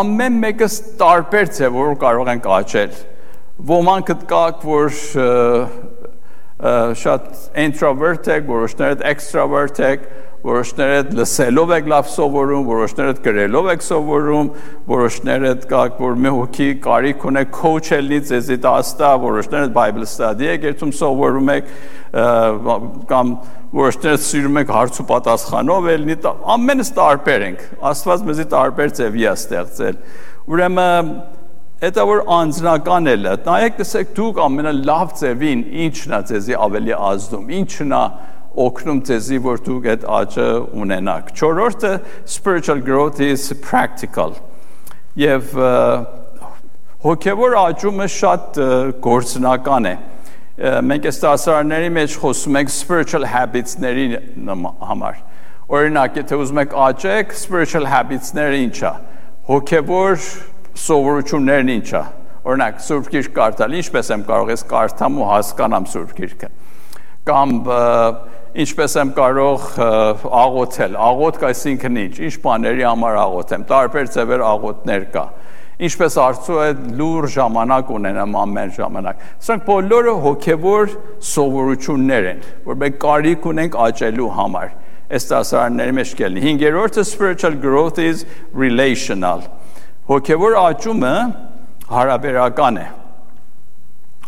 ամեն 0.00 0.42
մեկը 0.44 0.68
տարբեր 1.00 1.54
ձևով 1.56 1.96
կարող 2.04 2.30
ենք 2.36 2.52
աճել 2.60 2.92
ոմանք 3.68 4.14
կաք, 4.30 4.64
որ 4.64 4.90
շատ 7.00 7.28
introvert 7.60 8.26
եք, 8.28 8.48
որոշներդ 8.48 9.04
extrovert 9.08 9.78
եք, 9.80 10.02
որոշներդ 10.40 11.14
լսելով 11.18 11.72
եք 11.76 11.88
լավ 11.92 12.06
սովորում, 12.14 12.66
որոշներդ 12.68 13.18
գրելով 13.24 13.66
եք 13.74 13.82
սովորում, 13.84 14.50
որոշներդ 14.88 15.66
կաք, 15.70 15.98
որ 16.00 16.14
մի 16.24 16.32
հոգի 16.36 16.68
կարիք 16.84 17.26
ունեք 17.30 17.50
coach 17.56 17.90
ելնի 17.92 18.20
ձեզի 18.30 18.58
տաստա, 18.64 19.10
որոշներդ 19.24 19.74
Bible 19.76 20.08
study 20.08 20.48
եք 20.54 20.68
երթում 20.70 20.94
սովորում 21.00 21.52
եք, 21.56 21.74
կամ 23.10 23.34
որոշները 23.80 24.22
սիրում 24.28 24.62
ենք 24.62 24.72
հարց 24.76 25.00
ու 25.00 25.08
պատասխանով, 25.10 25.90
ելնի 25.94 26.16
ամենս 26.56 26.94
տարբեր 26.96 27.44
ենք։ 27.50 27.68
Աստված 27.90 28.24
մեզի 28.30 28.48
տարբեր 28.56 28.96
ձևի 29.00 29.28
է 29.28 29.34
ստեղծել։ 29.36 30.00
Ուրեմն 30.50 31.12
Դա 31.80 32.02
որ 32.04 32.18
անձնական 32.28 33.08
է 33.08 33.12
լը։ 33.16 33.30
Նայեք, 33.46 33.76
տեսեք 33.78 34.10
դուք 34.18 34.38
ամենալավ 34.44 35.12
ձևին 35.16 35.60
ինչն 35.86 36.12
է 36.12 36.18
ձեզի 36.28 36.56
ավելի 36.60 36.92
ազդում, 37.08 37.46
ինչն 37.56 37.94
է 37.96 38.00
օգնում 38.64 39.00
ձեզի, 39.08 39.38
որ 39.46 39.62
դուք 39.64 39.88
այդ 39.94 40.04
աճը 40.18 40.44
ունենաք։ 40.82 41.30
Չորրորդը 41.40 41.92
spiritual 42.34 42.82
growth 42.84 43.22
is 43.24 43.46
practical։ 43.64 44.36
Եվ 45.24 45.56
հոգևոր 47.06 47.58
աճումը 47.62 48.10
շատ 48.18 48.60
գործնական 49.08 49.88
է։ 49.88 49.96
Մենք 50.84 51.08
այս 51.08 51.24
դասարանների 51.24 51.90
մեջ 51.96 52.20
խոսում 52.20 52.60
ենք 52.60 52.76
spiritual 52.76 53.24
habits-ների 53.32 54.06
համար։ 54.84 55.20
Օրինակ, 55.80 56.20
եթե 56.20 56.44
ուզում 56.44 56.64
եք 56.66 56.78
աճեք, 56.90 57.36
spiritual 57.40 57.88
habits-ները 57.88 58.64
ինչ 58.66 58.78
է։ 58.84 58.96
Հոգևոր 59.48 60.24
սովորություններն 60.78 61.72
ինչ 61.74 61.88
է։ 61.90 62.02
Օրինակ, 62.50 62.78
Սուրբ 62.86 63.08
Գիրք 63.14 63.34
կարդալ, 63.36 63.76
ինչպես 63.80 64.10
եմ 64.14 64.22
կարող 64.30 64.52
ես 64.54 64.62
կարդամ 64.70 65.18
ու 65.20 65.26
հասկանամ 65.30 65.88
Սուրբ 65.90 66.14
Գիրքը։ 66.20 66.50
Կամ 67.30 67.50
ինչպես 68.64 68.96
եմ 69.00 69.10
կարող 69.18 69.66
աղոթել։ 70.40 70.96
Աղոթք 71.10 71.44
այսինքն 71.50 72.00
ինչ, 72.00 72.14
ինչ 72.26 72.34
բաների 72.46 72.86
համար 72.88 73.18
աղոթեմ։ 73.20 73.66
Տարբեր 73.70 74.10
ձևեր 74.16 74.44
աղոթներ 74.50 75.06
կա 75.14 75.26
ինչպես 75.80 76.16
արծու 76.20 76.58
է 76.60 76.72
լուր 76.98 77.26
ժամանակ 77.34 77.92
ունենամ 77.94 78.34
ամեն 78.36 78.72
ժամանակ։ 78.76 79.22
Սրանք 79.46 79.62
բոլորը 79.68 80.14
հոգևոր 80.24 80.90
սովորություններ 81.30 82.28
են, 82.34 82.42
որ 82.66 82.78
մենք 82.82 82.98
կարիք 83.04 83.48
ունենք 83.52 83.78
աճելու 83.86 84.28
համար։ 84.36 84.74
Այս 85.10 85.26
դասարանների 85.30 85.94
մեջ 85.96 86.12
կելնի։ 86.20 86.42
Հինգերորդը 86.44 87.04
spiritual 87.08 87.56
growth 87.64 87.98
is 88.02 88.26
relational 88.52 89.48
հոգևոր 90.10 90.56
աճումը 90.58 91.12
հարաբերական 91.90 92.78
է։ 92.80 92.86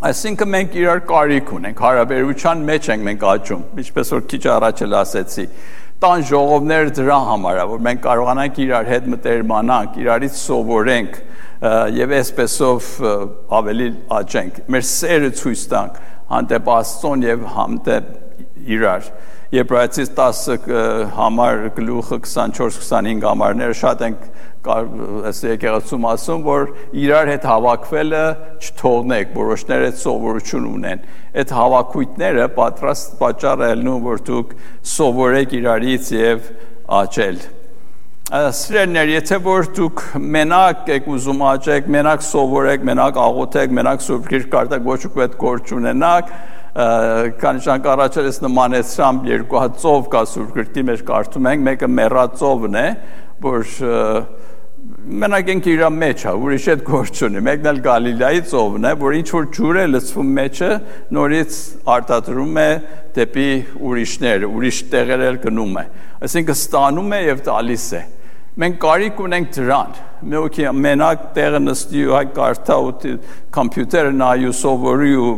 Այսինքն 0.07 0.51
մենք 0.53 0.77
իրար 0.79 1.01
կարիք 1.09 1.51
ունենք, 1.57 1.81
հարաբերության 1.83 2.63
մեջ 2.69 2.87
ենք 2.93 3.05
մենք 3.09 3.25
աճում, 3.33 3.65
ինչպես 3.83 4.13
որ 4.15 4.23
քիչ 4.33 4.41
առաջ 4.53 4.83
էլ 4.87 4.95
ասեցի։ 5.01 5.47
Տան 6.03 6.25
ժողովները 6.31 6.95
դրա 6.99 7.19
համար 7.29 7.59
է, 7.63 7.67
որ 7.73 7.83
մենք 7.87 8.01
կարողանանք 8.07 8.61
իրար 8.63 8.89
հետ 8.93 9.11
մտերմանանք, 9.13 9.99
իրարից 10.03 10.39
սովորենք 10.43 11.19
եւ 11.99 12.15
այսպեսով 12.19 12.89
ավելի 13.59 13.91
աճենք։ 14.23 14.63
Մեր 14.75 14.87
սերը 14.93 15.31
ցույց 15.43 15.67
տանք 15.75 16.01
հանդեպ 16.33 16.73
Աստծուն 16.73 17.27
եւ 17.27 17.47
հանդեպ 17.59 18.11
իրար։ 18.79 19.13
Եբրայեցիս 19.53 20.11
10 20.17 20.63
համար 21.13 21.59
գլուխը 21.77 22.17
24-25 22.25 23.27
համարները 23.27 23.75
շատ 23.77 24.05
ենք 24.07 24.23
այս 24.73 25.41
եկեղեցում 25.45 26.07
ասում, 26.09 26.45
որ 26.47 26.71
իրար 27.03 27.31
հետ 27.35 27.45
հավաքվելը 27.51 28.23
չթողնեք, 28.65 29.35
որոշները 29.37 29.91
այդ 29.91 29.99
սովորություն 30.01 30.69
ունեն։ 30.71 31.03
Այդ 31.43 31.53
հավաքույտները 31.59 32.47
պատրաստ 32.57 33.19
պատճառ 33.21 33.65
է 33.67 33.71
լինում, 33.83 34.07
որ 34.07 34.23
դուք 34.31 34.55
սովորեք 34.93 35.55
իրարից 35.61 36.13
եւ 36.17 36.49
աճել։ 37.03 37.43
Սիրելիներ, 38.33 39.11
եթե 39.13 39.39
որ 39.45 39.67
դուք 39.77 40.03
մենակ 40.33 40.87
եք 40.97 41.09
ուզում 41.13 41.43
աճեք, 41.51 41.93
մենակ 41.93 42.23
սովորեք, 42.25 42.87
մենակ 42.89 43.19
աղոթեք, 43.21 43.75
մենակ 43.77 44.05
Սուրբ 44.07 44.31
Գիրք 44.33 44.51
կարդաք, 44.55 44.87
ոչ 44.89 45.01
ու 45.05 45.13
պետք 45.19 45.37
գործ 45.43 45.73
ունենաք, 45.77 46.31
քանի 46.73 47.61
ժամանակ 47.67 47.89
առաջ 47.93 48.15
ես 48.23 48.39
նմանեցրամ 48.47 49.19
երկու 49.29 49.59
հատ 49.61 49.75
ծով 49.83 50.07
կա 50.13 50.23
Սուրբ 50.31 50.55
Գրքի 50.57 50.85
մեջ 50.89 51.03
կարդում 51.11 51.49
ենք, 51.51 51.67
մեկը 51.67 51.89
մեռածովն 51.99 52.79
է, 52.81 52.85
որ 53.45 53.67
մենակ 55.23 55.51
ենք 55.53 55.69
իր 55.73 55.83
մեջ 55.93 56.25
է, 56.25 56.33
ուրիշ 56.43 56.69
այդ 56.73 56.83
գործ 56.87 57.21
ունի։ 57.27 57.43
Մեկն 57.45 57.69
էլ 57.73 57.81
Գալիլեայի 57.85 58.43
ծովն 58.49 58.89
է, 58.89 58.93
որ 59.03 59.17
ինչ 59.19 59.29
որ 59.35 59.47
ջուր 59.57 59.79
է 59.83 59.85
լցվում 59.93 60.33
մեջը, 60.39 60.71
նորից 61.19 61.59
արտադրում 61.93 62.59
է 62.63 62.67
դեպի 63.19 63.49
ուրիշներ, 63.93 64.47
ուրիշ 64.49 64.81
տեղեր 64.95 65.25
էլ 65.29 65.39
գնում 65.45 65.79
է։ 65.83 65.85
Այսինքն 66.23 66.57
ստանում 66.57 67.13
է 67.13 67.21
եւ 67.27 67.45
տալիս 67.53 67.87
է։ 67.99 68.03
Մենք 68.53 68.75
կարիք 68.83 69.21
ունենք 69.25 69.47
դրան։ 69.57 69.93
Մեկի 70.29 70.65
մենակ 70.77 71.23
տեղը 71.33 71.61
նստի 71.63 72.03
ու 72.05 72.11
հայ 72.13 72.25
կարդա 72.37 72.75
ու 72.85 73.13
համբյուտերը 73.57 74.11
նայի 74.19 74.51
ու 74.51 74.57
սովորի 74.59 75.15
ու 75.23 75.31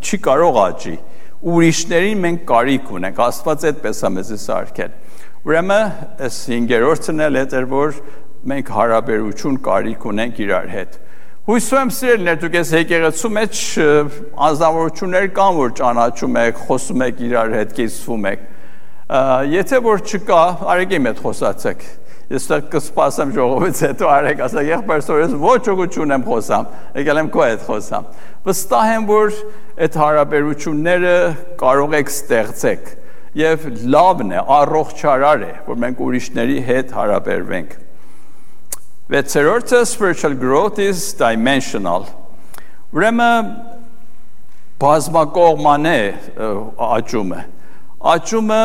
չի 0.00 0.18
կարող 0.24 0.60
աճի։ 0.62 0.94
Ուրիշներին 1.52 2.24
մենք 2.24 2.40
կարիք 2.48 2.88
ունենք։ 2.96 3.20
Աստված 3.26 3.66
այդպես 3.70 4.00
է 4.00 4.12
մեզ 4.16 4.32
սարքել։ 4.46 4.96
Ուրեմն, 5.50 5.92
այս 6.24 6.40
5-րդն 6.48 7.22
էլ 7.28 7.38
է 7.40 7.62
որ 7.76 8.00
մենք 8.50 8.72
հարաբերություն 8.80 9.60
կարիք 9.68 10.10
ունենք 10.10 10.42
իրար 10.48 10.74
հետ։ 10.80 10.98
Հույսում 11.50 11.80
եմ 11.80 11.90
սիրելիներ, 12.00 12.36
դուք 12.40 12.56
ես 12.56 12.70
եկեղեցու 12.80 13.30
մեջ 13.36 13.62
անձնավորություններ 14.48 15.30
կան, 15.36 15.56
որ 15.60 15.72
ճանաչում 15.80 16.36
եք, 16.40 16.60
խոսում 16.68 17.04
եք 17.04 17.22
իրար 17.26 17.54
հետ, 17.56 17.72
կիսվում 17.80 18.28
եք։ 18.30 18.44
Եթե 19.50 19.80
որ 19.88 20.04
չկա, 20.06 20.42
արեք 20.70 20.94
իմ 21.00 21.08
հետ 21.10 21.24
խոսացեք։ 21.24 21.88
Ես 22.30 22.44
դա 22.46 22.58
կսպասեմ 22.70 23.30
ժողովից 23.34 23.80
հետո 23.88 24.08
արեք, 24.14 24.40
ասա 24.46 24.62
եղբայր 24.62 25.00
սորես 25.02 25.32
ոչ 25.42 25.62
ուղղություն 25.72 26.14
եմ 26.14 26.26
խոսամ, 26.28 26.68
եկել 27.00 27.20
եմ 27.24 27.30
քո 27.34 27.42
հետ 27.42 27.64
խոսամ։ 27.66 28.06
Վստահ 28.46 28.90
եմ, 28.94 29.06
որ 29.10 29.32
այդ 29.86 29.98
հարաբերությունները 30.00 31.14
կարող 31.64 31.96
եք 31.98 32.12
ստեղծեք 32.14 32.92
եւ 33.40 33.66
լավն 33.94 34.32
է, 34.34 34.40
առողջարար 34.60 35.44
է, 35.46 35.52
որ 35.66 35.82
մենք 35.84 36.00
ուրիշների 36.06 36.62
հետ 36.70 36.94
հարաբերվենք։ 37.00 37.76
Վեցերորդը 39.10 39.82
spiritual 39.90 40.34
growth 40.38 40.78
is 40.82 41.02
dimensional։ 41.18 42.06
Ուրեմն 42.94 43.48
բազմակողման 44.82 45.88
է 45.90 46.00
աճումը։ 46.86 47.40
Աճումը 48.14 48.62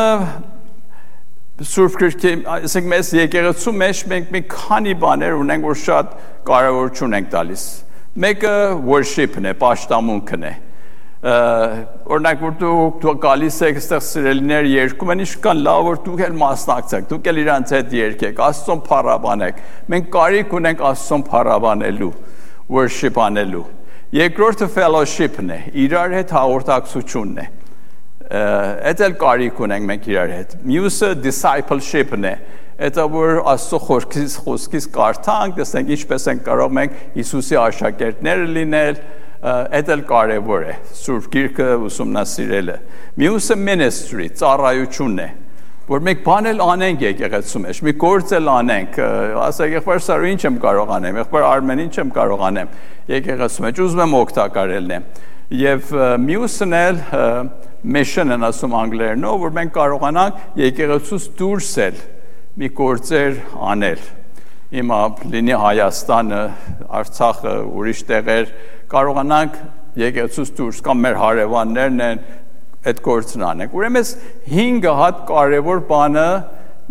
Սուրբ 1.56 1.94
Գրքի, 2.02 2.30
ասենք 2.52 2.88
մեզ 2.92 3.10
եկեղեցու 3.16 3.72
մեջ 3.80 4.00
մենք 4.12 4.32
մի 4.34 4.40
քանի 4.52 4.92
բաներ 5.00 5.36
ունենք, 5.40 5.62
որ 5.64 5.78
շատ 5.82 6.10
կարևորություն 6.50 7.16
ենք 7.16 7.30
տալիս։ 7.32 7.62
Մեկը 8.24 8.52
worship-ն 8.84 9.48
է, 9.48 9.54
պաշտամունքն 9.62 10.44
է 10.50 10.52
օրինակ 11.26 12.42
որ 12.44 12.52
դու 12.60 12.74
դու 13.02 13.14
գալիս 13.24 13.56
եք 13.66 13.78
այստեղ 13.80 14.02
սիրելիներ 14.04 14.66
երկում 14.68 15.12
են 15.14 15.22
իշքան 15.24 15.62
լավ 15.64 15.80
որ 15.86 15.96
դուք 16.04 16.20
էլ 16.26 16.36
մասնակցեք 16.42 17.08
դուք 17.10 17.30
էլ 17.32 17.40
իրանց 17.42 17.72
հետ 17.76 17.94
երկեք 17.96 18.42
աստծոն 18.46 18.82
փառաբանեք 18.86 19.62
մենք 19.94 20.10
կարիք 20.16 20.54
ունենք 20.60 20.84
աստծոն 20.92 21.24
փառաբանելու 21.30 22.10
worship 22.76 23.20
անելու 23.26 23.64
երկրորդը 24.20 24.68
fellowship-ն 24.76 25.54
է 25.56 25.58
իրար 25.86 26.16
հետ 26.20 26.36
հաղորդակցությունն 26.36 27.40
է 27.42 27.48
այդ 28.26 29.02
էլ 29.06 29.18
կարիք 29.22 29.60
ունենք 29.66 29.90
մենք 29.90 30.08
իրար 30.12 30.32
հետ 30.36 30.56
մյուսը 30.66 31.10
discipleship-ն 31.26 32.30
է 32.32 32.36
Դա 32.76 33.04
որ 33.08 33.38
Աստծո 33.48 33.78
խոսքից 33.86 34.32
խոսքից 34.44 34.86
կարդանք, 34.92 35.54
տեսնենք 35.56 35.92
ինչպես 35.94 36.26
են 36.32 36.40
կարող 36.44 36.74
մենք 36.76 36.98
Հիսուսի 37.14 37.56
աշակերտները 37.62 38.48
լինել, 38.52 38.98
այդ 39.46 39.90
էլ 39.92 40.02
կարևոր 40.08 40.62
է 40.66 40.74
Սուրբ 40.96 41.26
Գիրքը 41.34 41.66
ուսումնասիրելը 41.86 42.76
մյուսը 43.20 43.56
ministry 43.60 44.28
ծառայությունն 44.40 45.20
է 45.22 45.28
որ 45.86 46.02
մեկ 46.06 46.22
բան 46.26 46.48
էլ 46.50 46.62
անենք 46.64 47.04
եկեղեցու 47.06 47.62
մեջ 47.62 47.80
մի 47.86 47.94
գործ 48.02 48.32
էլ 48.40 48.50
անենք 48.56 48.98
ասա 49.44 49.68
եղբայր 49.70 50.02
Սարու 50.06 50.30
ինչ 50.32 50.40
եմ 50.48 50.56
կարող 50.64 50.92
անեմ 50.96 51.20
եղբայր 51.20 51.46
Արմեն 51.52 51.82
ինչ 51.84 51.94
եմ 52.00 52.10
կարող 52.16 52.42
անեմ 52.48 52.72
եկեղեցու 53.12 53.66
մեջ 53.66 53.82
ուզում 53.86 54.02
եմ 54.06 54.16
օգտակարելն 54.22 54.96
եմ 54.96 55.06
եւ 55.54 55.90
մյուսն 56.26 56.74
էլ 56.74 57.00
mission-ն 57.86 58.46
ասում 58.48 58.72
անգլերենով 58.80 59.42
որ 59.44 59.52
մենք 59.60 59.74
կարողանանք 59.76 60.40
եկեղեցուց 60.58 61.26
դուրս 61.38 61.68
էլ 61.86 62.00
մի 62.58 62.70
գործեր 62.80 63.36
անել 63.70 64.06
հիմա 64.76 64.98
լինի 65.30 65.54
Հայաստանը, 65.62 66.40
Արցախը, 66.98 67.52
ուրիշ 67.78 68.00
տեղեր 68.08 68.48
կարողանանք 68.90 69.60
եկեղեցուց 70.02 70.50
դուրս 70.58 70.80
կամ 70.88 71.04
մեր 71.06 71.20
հարևաններն 71.22 72.02
են 72.06 72.24
այդ 72.90 73.02
գործն 73.06 73.46
անենք։ 73.46 73.76
Ուրեմն 73.78 74.02
այս 74.02 74.10
5 74.50 74.90
հատ 75.00 75.22
կարևոր 75.30 75.84
բանը 75.92 76.26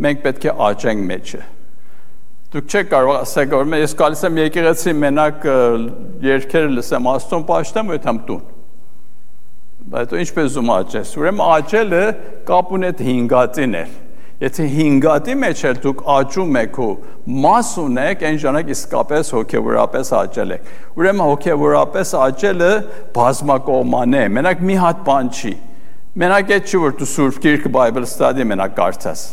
մենք 0.06 0.24
պետք 0.26 0.48
է 0.48 0.56
աճենք 0.70 1.06
մեջը։ 1.12 1.44
Դուք 2.56 2.70
չեք 2.72 2.86
կարող 2.88 3.18
ասեք, 3.20 3.52
որ 3.52 3.74
ես 3.82 3.94
գալիս 4.00 4.22
եմ 4.30 4.38
եկեղեցի 4.39 4.91
մենակ 4.96 5.48
երկերը 6.24 6.70
լսեմ, 6.72 7.10
Աստծուն 7.12 7.44
պաշտեմ 7.50 7.91
ու 7.91 7.98
եթամ 7.98 8.22
տուն։ 8.30 8.46
Բայց 9.96 10.15
ինչպես 10.22 10.56
ում 10.62 10.72
աճես։ 10.76 11.12
Ուրեմն 11.20 11.44
աճելը 11.56 12.00
կապ 12.48 12.72
ունի 12.78 12.89
այդ 12.94 13.04
5 13.10 13.36
հատին 13.36 13.76
է։ 13.76 13.84
Եթե 14.46 14.70
5 14.78 15.10
հատի 15.12 15.38
մեջ 15.44 15.65
էլ 15.68 15.78
դուք 15.84 16.02
աճում 16.15 16.58
եք 16.63 16.80
ու 16.86 16.89
մաս 17.44 17.76
ունեք, 17.84 18.26
այն 18.32 18.41
ժամանակ 18.46 18.74
իսկապես 18.80 19.36
հոգեվորապես 19.36 20.12
աճել 20.24 20.56
եք։ 20.56 20.74
Ուրեմն 20.96 21.30
հոգեվորապես 21.36 22.18
աճելը 22.24 22.74
բազմակողման 23.20 24.15
է, 24.15 24.28
մենակ 24.39 24.68
մի 24.72 24.84
հատ 24.86 25.08
բան 25.12 25.34
չի։ 25.36 25.58
Մենակ 26.24 26.54
այդ 26.56 26.70
չի 26.72 26.86
որ 26.88 27.02
դու 27.04 27.15
Սուրբ 27.20 27.41
Գիրքը 27.46 27.80
Bible 27.80 28.08
study 28.08 28.48
մենակ 28.48 28.80
կարդաս։ 28.80 29.32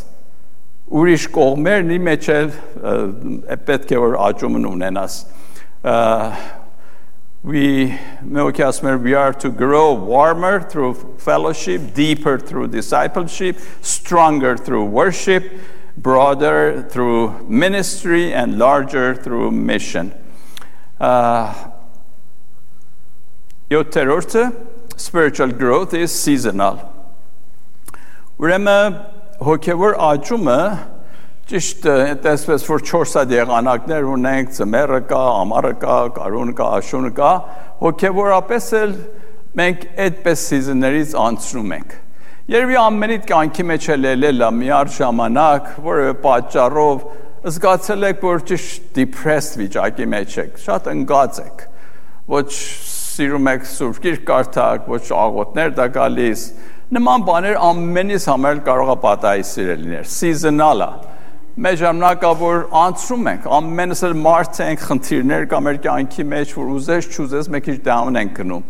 Ուրիշ 0.92 1.26
կողմերն 1.34 1.90
ի 1.92 1.98
մեջ 2.00 2.28
էլ 2.32 2.52
պետք 3.68 3.90
է 3.92 3.98
որ 4.00 4.14
աճումն 4.28 4.68
ունենաս։ 4.70 5.18
We 7.44 7.96
we 8.24 9.14
are 9.14 9.32
to 9.32 9.50
grow 9.50 9.92
warmer 9.94 10.60
through 10.60 10.94
fellowship, 11.18 11.94
deeper 11.94 12.36
through 12.38 12.68
discipleship, 12.68 13.60
stronger 13.80 14.56
through 14.56 14.86
worship, 14.86 15.44
broader 15.96 16.82
through 16.90 17.46
ministry, 17.48 18.32
and 18.34 18.58
larger 18.58 19.14
through 19.14 19.52
mission. 19.52 20.12
Uh, 20.98 21.70
spiritual 24.96 25.52
growth 25.52 25.94
is 25.94 26.10
seasonal. 26.12 26.80
Ուրեմն 28.38 29.11
հոգևոր 29.43 29.95
աճումը 30.07 30.59
ճիշտ 31.49 31.87
այդպես 31.91 32.63
որ 32.69 32.83
4 32.87 33.15
հատ 33.17 33.33
եղանակներ 33.35 34.05
ունենք, 34.13 34.53
ծմերը 34.55 34.99
կա, 35.09 35.23
ամառը 35.41 35.71
կա, 35.81 35.97
կարուն 36.15 36.53
կա, 36.59 36.67
աշունը 36.79 37.11
կա, 37.17 37.31
հոգևորապես 37.81 38.69
էլ 38.79 38.93
մենք 39.59 39.83
այդպես 40.05 40.45
սիզոններից 40.53 41.15
անցնում 41.23 41.75
ենք։ 41.77 41.97
Երևի 42.53 42.79
ամենիդ 42.83 43.27
կյանքի 43.33 43.65
մեջ 43.73 43.89
էլ 43.93 44.07
ելել 44.09 44.47
է 44.47 44.51
միար 44.63 44.93
ժամանակ, 44.97 45.69
որը 45.83 46.07
պատճառով 46.23 47.05
զգացել 47.53 48.07
եք, 48.13 48.23
որ 48.23 48.43
ճիշտ 48.49 48.89
depressed 48.95 49.59
վիճակի 49.59 50.09
մեջ 50.13 50.35
եք, 50.43 50.59
շատ 50.63 50.89
ընկած 50.93 51.39
եք։ 51.43 51.63
Ոչ 52.33 52.49
սիրում 52.53 53.49
եք 53.51 53.65
սուրբ 53.67 53.97
գիրք 54.03 54.27
կարդալ, 54.29 54.83
ոչ 54.87 55.03
աղոթներ 55.23 55.73
դա 55.79 55.87
գալիս։ 55.97 56.45
Նման 56.93 57.23
բաներ 57.25 57.55
ամենից 57.57 58.25
համար 58.29 58.59
կարող 58.67 58.89
է 58.91 58.95
պատահի 59.01 59.43
սիրելիներ։ 59.49 60.09
Seasonal-ը 60.13 60.87
մեր 61.63 61.77
ժամանակա 61.79 62.29
որ 62.37 62.59
անցնում 62.81 63.29
ենք 63.31 63.47
ամենս 63.57 64.03
էլ 64.07 64.13
մարդ 64.19 64.59
ենք 64.65 64.83
խնդիրներ 64.89 65.47
կա 65.49 65.61
մեր 65.65 65.79
կյանքի 65.85 66.25
մեջ 66.33 66.53
որ 66.57 66.69
ուզես 66.75 67.07
չուզես 67.13 67.49
մեկ 67.55 67.65
քիչ 67.67 67.75
down 67.87 68.19
ենք 68.21 68.35
գնում 68.39 68.63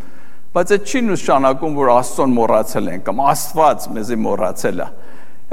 բայց 0.56 0.74
այդ 0.76 0.88
չի 0.94 1.02
նշանակում 1.10 1.78
որ 1.80 1.92
աստծոն 1.98 2.36
մոռացել 2.38 2.90
ենք 2.94 3.06
կամ 3.10 3.22
աստված 3.34 3.88
մեզի 3.98 4.20
մոռացել 4.24 4.84
է 4.84 4.88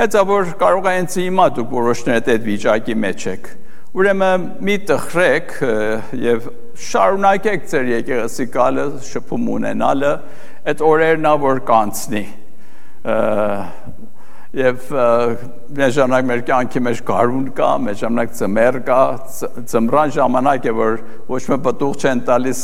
հետո 0.01 0.25
որ 0.31 0.53
կարող 0.63 0.91
է 0.91 0.95
հենց 1.01 1.17
հիմա 1.21 1.47
դուք 1.59 1.73
որոշներ 1.79 2.21
այդ 2.35 2.45
վիճակի 2.51 2.99
մեջ 3.07 3.27
եք 3.35 3.49
ուրեմն 4.01 4.45
մի 4.67 4.77
տխրեք 4.91 5.57
եւ 6.27 6.51
շարունակեք 6.91 7.67
ձեր 7.71 7.91
եկեղեցի 7.97 8.47
գալը 8.55 8.91
շփում 9.11 9.49
ունենալը 9.59 10.13
այդ 10.71 10.87
օրերն 10.91 11.31
ա 11.31 11.35
որ 11.47 11.65
կանցնի 11.71 12.23
եւ 14.61 14.87
մեր 15.79 15.93
ժամանակ 15.97 16.25
մեր 16.31 16.41
կյանքի 16.49 16.81
մեջ 16.87 17.03
գարուն 17.11 17.45
կա, 17.57 17.69
մեր 17.87 17.99
ժամանակ 18.01 18.33
ծմեր 18.41 18.79
կա, 18.89 19.03
ծմրան 19.71 20.15
ժամանակ 20.17 20.67
է 20.67 20.75
որ 20.81 20.97
ոչ 21.31 21.43
մի 21.53 21.59
պատուղ 21.67 22.01
չեն 22.01 22.25
տալիս 22.27 22.63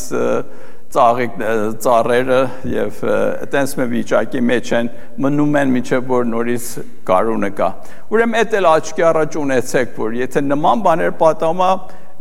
ծաղիկ 0.96 1.38
ծառերը 1.82 2.40
եւ 2.70 3.00
այտենց 3.10 3.72
մի 3.78 3.86
վիճակի 3.92 4.42
մեջ 4.50 4.70
են 4.78 4.90
մնում 5.24 5.56
են 5.60 5.72
միջև 5.76 6.12
որ 6.12 6.28
նորից 6.30 6.68
գարունը 7.08 7.50
կա։ 7.58 7.70
Ուրեմն 8.14 8.38
այդ 8.42 8.54
էլ 8.60 8.68
աչքի 8.70 9.06
առաջ 9.10 9.38
ունեցեք 9.42 9.98
որ 9.98 10.16
եթե 10.20 10.44
նման 10.46 10.84
բաներ 10.86 11.16
պատամա 11.22 11.72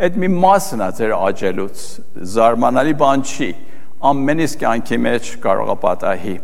այդ 0.06 0.20
մի 0.24 0.32
մասն 0.40 0.82
է 0.82 0.90
ձեր 0.98 1.16
աճելուց 1.20 1.86
զարմանալի 2.36 2.98
բան 3.06 3.30
չի 3.30 3.54
ամենից 4.12 4.60
կյանքի 4.66 5.02
մեջ 5.06 5.32
կարող 5.46 5.72
է 5.72 5.80
պատահի 5.86 6.36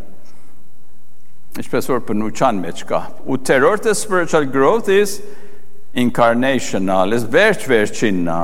ինչպես 1.60 1.90
որ 1.92 2.04
բնության 2.08 2.62
մեջ 2.64 2.84
կա։ 2.88 3.02
Ու 3.28 3.38
թերորդը 3.50 3.94
spiritual 3.98 4.48
growth 4.54 4.88
is 4.92 5.20
incarnational, 5.98 7.12
is 7.12 7.26
վերջ 7.28 7.68
վերջինն 7.68 8.32
է։ 8.32 8.42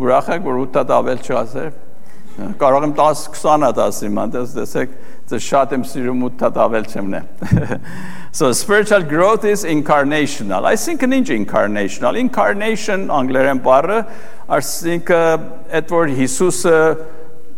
Ուրախ 0.00 0.30
եք, 0.36 0.44
որ 0.46 0.60
8 0.64 0.94
ավել 0.96 1.22
չասեր։ 1.26 1.70
Կարող 2.60 2.84
եմ 2.86 2.92
10-20 2.96 3.66
հատ 3.66 3.80
ասեմ, 3.84 4.18
այնտես 4.22 4.52
տեսեք, 4.56 4.92
դե 5.28 5.40
շատ 5.44 5.72
եմ 5.76 5.82
սիրում 5.90 6.22
8 6.30 6.60
ավել 6.64 6.86
չեմնե։ 6.94 7.20
So 8.32 8.52
spiritual 8.52 9.02
growth 9.02 9.44
is 9.44 9.64
incarnational. 9.64 10.64
I 10.64 10.76
think 10.76 11.02
an 11.02 11.10
incarnational. 11.10 12.14
Incarnation 12.16 13.08
անգլերեն 13.10 13.58
բառը, 13.64 13.96
այսինքն 14.54 15.48
այդ 15.74 15.90
որ 15.90 16.12
Հիսուսը 16.14 16.76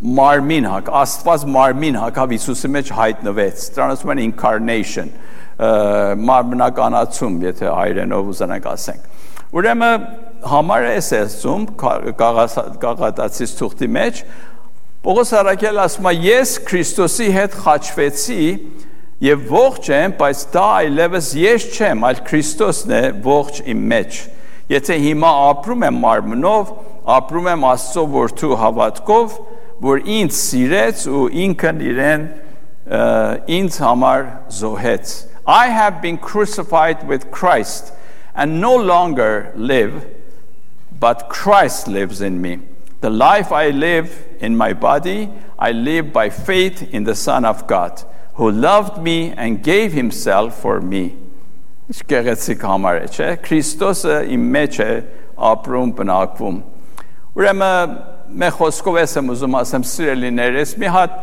մարմին 0.03 0.67
հակ, 0.67 0.89
Աստված 1.03 1.45
մարմին 1.53 1.97
հակավ 2.01 2.33
Հիսուսի 2.35 2.71
մեջ 2.75 2.93
հայտնվեց։ 2.97 3.65
Դրանց 3.75 3.93
ասում 3.97 4.13
են 4.13 4.21
incarnation, 4.23 5.11
մարմնականացում, 6.27 7.37
եթե 7.47 7.69
հայրենով 7.71 8.31
ուզենանք 8.33 8.71
ասենք։ 8.73 9.11
Ուրեմն 9.53 10.07
համար 10.49 10.87
է 10.89 10.95
ասում 11.19 11.67
գաղատացից 12.83 13.53
թուղթի 13.59 13.89
մեջ 13.95 14.23
Պողոս 15.03 15.31
Արաքել 15.35 15.79
ասում 15.83 16.05
է 16.07 16.11
ես 16.23 16.51
Քրիստոսի 16.63 17.25
հետ 17.35 17.55
խաչվեցի 17.59 18.43
եւ 19.23 19.41
ողջ 19.51 19.89
եմ, 19.97 20.13
բայց 20.19 20.43
դա 20.53 20.63
այլևս 20.77 21.27
ես 21.41 21.65
չեմ, 21.75 22.05
այլ 22.07 22.21
Քրիստոսն 22.29 22.93
է 22.95 23.01
ողջ 23.25 23.59
իմ 23.73 23.81
մեջ։ 23.91 24.19
Եթե 24.71 24.97
հիմա 25.03 25.31
ապրում 25.49 25.83
եմ 25.89 25.99
մարմնով, 26.05 26.71
ապրում 27.17 27.49
եմ 27.51 27.67
Աստծո 27.73 28.05
որդու 28.13 28.59
հավատքով, 28.63 29.35
որ 29.82 30.02
ինձ 30.18 30.34
սիրեց 30.38 31.04
ու 31.12 31.24
ինքն 31.44 31.82
իրեն 31.90 32.24
ինձ 33.58 33.80
համար 33.84 34.24
զոհեց 34.58 35.14
I 35.48 35.68
have 35.72 36.02
been 36.02 36.18
crucified 36.18 37.06
with 37.08 37.30
Christ 37.30 37.92
and 38.34 38.60
no 38.60 38.74
longer 38.76 39.52
live 39.56 40.06
but 41.00 41.28
Christ 41.28 41.88
lives 41.88 42.20
in 42.20 42.40
me 42.40 42.58
the 43.00 43.10
life 43.10 43.52
I 43.52 43.70
live 43.70 44.26
in 44.40 44.56
my 44.56 44.72
body 44.72 45.30
I 45.58 45.72
live 45.72 46.12
by 46.12 46.28
faith 46.30 46.82
in 46.92 47.04
the 47.04 47.14
Son 47.14 47.44
of 47.44 47.66
God 47.66 48.04
who 48.34 48.50
loved 48.50 49.02
me 49.02 49.32
and 49.36 49.62
gave 49.62 49.92
himself 49.92 50.60
for 50.60 50.80
me 50.80 51.16
Ինչ 51.88 52.02
գեղեցիկ 52.04 52.64
համար 52.68 52.98
է, 53.00 53.04
չէ՞։ 53.08 53.26
Քրիստոսը 53.46 54.16
իմ 54.34 54.42
մեջ 54.52 54.78
է 54.84 54.88
ապրում, 55.48 55.92
բնակվում։ 55.96 56.58
Ուրեմն 57.38 57.94
մեր 58.33 58.53
խոսքով 58.57 58.99
ես 59.01 59.15
եմ 59.19 59.31
ուզում 59.33 59.55
ասեմ 59.59 59.83
սիրելիներս 59.89 60.73
մի 60.81 60.91
հատ 60.93 61.17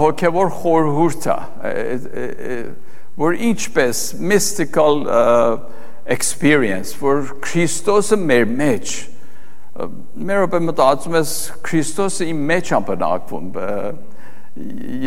հոգևոր 0.00 0.52
խորհուրդ 0.60 1.26
է 1.34 1.36
որ 3.20 3.36
ինչպես 3.48 4.02
mystical 4.20 5.04
experience 6.10 6.96
որ 7.00 7.30
Քրիստոսը 7.44 8.18
մեր 8.20 8.48
մեջ 8.60 8.94
մեր 10.14 10.42
ոպե 10.46 10.60
մտածում 10.68 11.16
ես 11.20 11.36
Քրիստոսը 11.68 12.28
իմ 12.32 12.42
մեջ 12.50 12.72
է 12.74 12.80
բնակվում 12.90 13.48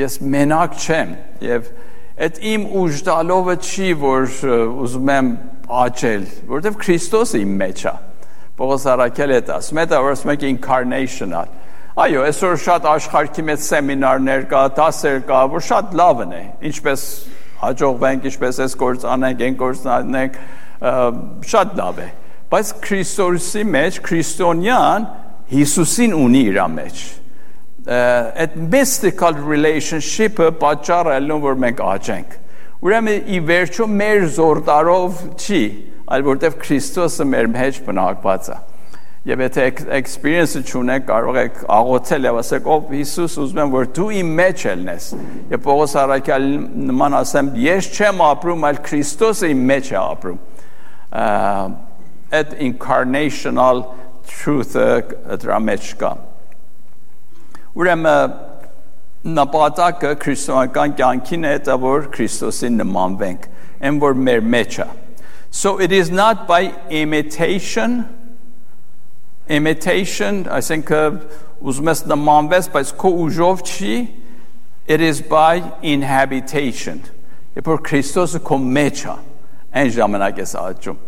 ես 0.01 0.17
մենակ 0.37 0.81
չեմ 0.81 1.13
եւ 1.47 1.71
այդ 2.27 2.41
իմ 2.51 2.67
ուժ 2.81 3.03
տալովը 3.07 3.57
չի 3.63 3.93
որ 4.01 4.35
ուզում 4.85 5.13
եմ 5.17 5.31
աճել 5.85 6.27
որովհետեւ 6.49 6.79
Քրիստոսը 6.83 7.43
իմ 7.45 7.57
մեջ 7.61 7.85
է 7.91 7.95
Պողոս 8.57 8.85
Արաքել 8.93 9.33
է 9.37 9.39
ասում, 9.57 9.81
դա 9.91 9.99
որ 10.03 10.15
ասում 10.17 10.31
եք 10.33 10.45
incarnational։ 10.51 11.51
Այո, 11.97 12.23
այսօր 12.27 12.55
շատ 12.61 12.87
աշխարհքի 12.93 13.43
մեջ 13.47 13.61
սեմինարներ 13.67 14.43
կա, 14.51 14.63
դասեր 14.77 15.21
կա, 15.29 15.41
որ 15.53 15.63
շատ 15.67 15.93
լավն 15.97 16.33
է։ 16.37 16.41
Ինչպես 16.69 17.05
հաջողվենք, 17.61 18.27
ինչպես 18.31 18.59
այս 18.65 18.75
կորցանենք, 18.81 19.45
այն 19.47 19.57
կորցանենք, 19.61 20.41
շատ 21.53 21.77
լավ 21.81 22.01
է։ 22.05 22.09
Բայց 22.47 22.73
Քրիստոսի 22.85 23.63
մեջ 23.77 24.01
քրիստոնյան 24.07 25.07
Հիսուսին 25.47 26.13
ունի 26.17 26.43
իր 26.51 26.59
մեջ 26.77 27.05
այդ 27.87 28.55
mystical 28.67 29.37
relationship-ը 29.47 30.49
պատճառ 30.59 31.07
է 31.13 31.19
որ 31.39 31.59
մենք 31.63 31.83
աճենք։ 31.87 32.33
Ուրեմն 32.83 33.29
ի 33.31 33.39
վերջո 33.47 33.87
մեր 33.89 34.25
զորտարով 34.35 35.21
չի, 35.39 35.61
այլ 36.07 36.25
որտեվ 36.27 36.57
Քրիստոսը 36.63 37.27
մեր 37.27 37.47
մեջ 37.53 37.79
բնակված 37.87 38.49
է։ 38.53 38.57
Եվ 39.27 39.41
եթե 39.43 39.63
experience-ը 39.97 40.61
չունեք, 40.63 41.03
կարող 41.09 41.37
եք 41.41 41.57
աղոթել 41.75 42.27
եւ 42.29 42.37
ասեք, 42.39 42.67
«Ով 42.71 42.91
Հիսուս, 42.95 43.33
ուզում 43.43 43.57
եմ, 43.59 43.71
որ 43.73 43.87
դու 43.97 44.05
իմ 44.21 44.29
մեջ 44.37 44.61
ելնես»։ 44.67 45.07
Եվ 45.51 45.63
Պողոս 45.65 45.95
առաքյալ 45.99 46.45
նման 46.87 47.17
ասեմ, 47.17 47.49
«Ես 47.59 47.89
չեմ 47.97 48.23
ապրում, 48.27 48.63
այլ 48.69 48.79
Քրիստոսը 48.87 49.49
իմ 49.51 49.65
մեջ 49.71 49.89
է 49.91 49.97
ապրում»։ 50.03 50.39
Այդ 52.37 52.53
incarnational 52.69 53.83
truth-ը 54.31 54.87
դրա 55.43 55.59
մեջ 55.67 55.89
կա։ 55.99 56.11
Ուրեմն 57.77 58.37
նպատակը 59.37 60.13
քրիստոնեական 60.23 60.95
կյանքին 61.01 61.45
է, 61.51 61.53
դա 61.67 61.75
որ 61.83 62.07
Քրիստոսին 62.15 62.79
նմանվենք, 62.79 63.51
այն 63.83 63.99
որ 64.03 64.17
մեր 64.23 64.47
մեջ 64.55 64.79
է։ 64.85 64.87
So 65.57 65.79
it 65.81 65.91
is 65.91 66.11
not 66.11 66.47
by 66.47 66.61
imitation. 66.91 68.05
Imitation, 69.49 70.45
I 70.45 70.61
think, 70.61 70.91
ուզում 71.57 71.89
ես 71.89 72.03
նմանվես, 72.11 72.67
բայց 72.75 72.91
քո 73.01 73.11
ուժով 73.23 73.63
չի, 73.65 73.95
It 74.87 75.01
is 75.01 75.19
by 75.19 75.59
inhabitation։ 75.81 77.01
որ 77.57 77.81
Քրիստոսը 77.83 78.39
քո 78.47 78.57
մեջ 78.77 79.01
է, 79.03 79.15
այն 79.81 79.89
ժամանակ 79.97 80.37
ես 80.39 80.53
աճում։ 80.61 80.99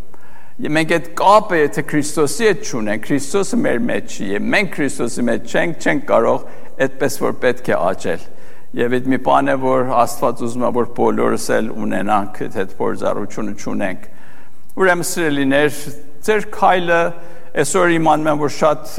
Եվ 0.65 0.73
մենք 0.75 0.91
այդ 0.97 1.07
կապը 1.21 1.59
եթե 1.61 1.83
Քրիստոսի 1.93 2.49
հետ 2.49 2.65
չունենք, 2.65 3.05
Քրիստոսը 3.05 3.59
մեր 3.61 3.79
մեջ 3.85 4.17
չի, 4.17 4.27
եւ 4.33 4.49
մենք 4.55 4.73
Քրիստոսի 4.75 5.25
մեջ 5.29 5.53
չենք, 5.53 5.79
չենք 5.85 6.05
կարող 6.09 6.43
այդպես 6.89 7.19
որ 7.23 7.37
պետք 7.45 7.69
է 7.69 7.77
աճել։ 7.93 8.25
Եվ 8.81 8.97
այդ 8.99 9.09
մի 9.13 9.21
բան 9.29 9.53
է, 9.53 9.57
որ 9.63 9.93
Աստված 10.03 10.43
ուզում 10.49 10.65
է, 10.65 10.73
որ 10.79 10.91
բոլորս 10.99 11.47
էլ 11.59 11.71
ունենանք 11.85 12.41
այդ 12.49 12.75
փորձառությունը 12.81 13.55
չունենք։ 13.63 14.09
Ուրեմն 14.79 15.03
սիրելիներ, 15.03 15.77
ձեր 16.23 16.45
քայլը 16.55 16.97
այսօր 17.59 17.89
իմանում 17.97 18.27
եմ, 18.31 18.37
որ 18.39 18.51
շատ 18.55 18.91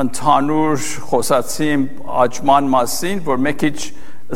ընդհանուր 0.00 0.86
խոսացին 1.10 1.84
աճման 2.24 2.70
մասին, 2.72 3.20
որ 3.26 3.42
մեկ 3.46 3.58
քիչ 3.62 3.76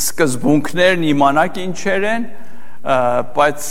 սկզբունքներն 0.03 1.09
իմանաք 1.15 1.57
ինչեր 1.65 2.07
են, 2.11 2.29
բայց 3.41 3.71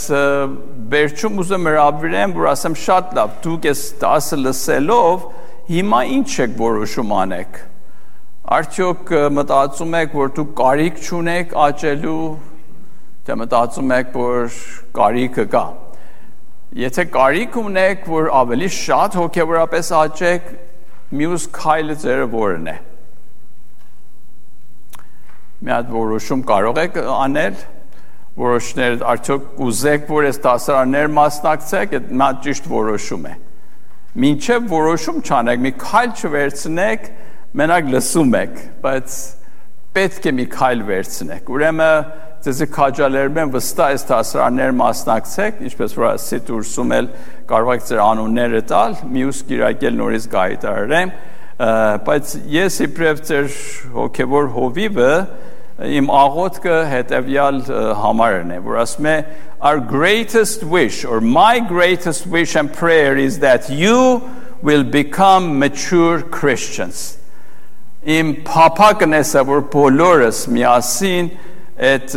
վերջում 0.96 1.40
ուզում 1.44 1.70
հրավիրեմ, 1.70 2.36
որ 2.40 2.50
ասեմ 2.56 2.78
շատ 2.82 3.16
լավ, 3.20 3.40
դուք 3.46 3.70
այս 3.70 3.86
դասը 4.02 4.42
լսելով 4.42 5.24
հիմա 5.70 6.04
ինչ 6.18 6.30
եք 6.50 6.60
որոշում 6.66 7.18
անեք։ 7.20 7.64
Արդյոք 8.58 9.18
մտածում 9.38 9.98
եք, 10.02 10.14
որ 10.18 10.38
դուք 10.40 10.54
կարիք 10.58 11.04
չունեք 11.06 11.58
աճելու, 11.70 12.22
թե 13.26 13.36
մտածում 13.40 13.94
եք, 13.96 14.12
որ 14.16 14.58
կարիքը 14.96 15.44
կա։ 15.52 15.64
Եթե 16.80 17.04
կարիք 17.14 17.56
ունեք, 17.60 18.06
որ 18.10 18.30
ավելի 18.40 18.68
շատ 18.76 19.18
հոգեվորապես 19.20 19.90
աճեք, 20.00 20.52
մյուս 21.20 21.46
քայլը 21.56 21.96
ձերը 22.04 22.26
որն 22.30 22.70
է։ 22.70 22.76
Մի 25.60 25.74
հատ 25.74 25.90
որոշում 25.92 26.44
կարող 26.48 26.80
եք 26.84 26.98
անել, 27.16 27.58
որոշներ 28.40 29.02
արդյոք 29.12 29.60
ուզեք, 29.66 30.06
որ 30.08 30.28
այս 30.30 30.38
դասարաններ 30.46 31.10
մասնակցեք, 31.18 31.96
այդ 31.98 32.14
նա 32.20 32.28
ճիշտ 32.46 32.70
որոշում 32.70 33.26
է։ 33.26 33.34
Մինչև 34.20 34.70
որոշում 34.70 35.20
չանեք, 35.26 35.60
մի 35.66 35.72
քայլ 35.82 36.14
չվերցնեք, 36.20 37.10
մենակ 37.60 37.90
լսում 37.90 38.34
եք, 38.40 38.56
բայց 38.86 39.18
պետք 39.98 40.26
է 40.30 40.32
մի 40.38 40.46
քայլ 40.54 40.82
վերցնեք։ 40.88 41.50
Ուրեմն 41.50 42.10
ձեզ 42.40 42.60
քաջալերում 42.72 43.38
եմ 43.40 43.50
վստահ 43.52 43.90
այս 43.92 44.04
դասարաններ 44.08 44.70
մասնակցեք, 44.78 45.58
ինչպես 45.68 45.94
որ 45.98 46.06
ասի 46.10 46.38
դուրսում 46.48 46.94
էլ 46.96 47.08
կարող 47.50 47.72
եք 47.74 47.84
ձեր 47.90 48.00
անունները 48.04 48.62
տալ, 48.70 48.96
մյուս 49.12 49.40
գիրակել 49.50 49.98
նորից 50.00 50.28
գայտարարեմ, 50.32 51.12
բայց 52.06 52.32
ես 52.54 52.78
իբրև 52.86 53.20
ձեր 53.28 53.50
հոգևոր 53.98 54.48
հովիվը 54.56 55.12
իմ 56.00 56.08
աղոթքը 56.12 56.78
հետևյալ 56.94 57.60
համարն 58.00 58.56
է, 58.56 58.58
որ 58.64 58.80
ասում 58.86 59.10
է 59.10 59.14
our 59.60 59.80
greatest 59.80 60.64
wish 60.64 61.04
or 61.04 61.20
my 61.20 61.60
greatest 61.60 62.26
wish 62.26 62.56
and 62.56 62.72
prayer 62.72 63.16
is 63.20 63.38
that 63.44 63.68
you 63.68 64.24
will 64.62 64.84
become 64.84 65.58
mature 65.60 66.22
Christians. 66.22 67.18
Իմ 68.08 68.40
փափակն 68.48 69.12
է, 69.20 69.22
որ 69.44 69.64
բոլորս 69.72 70.46
միասին 70.48 71.32
այդ 71.80 72.14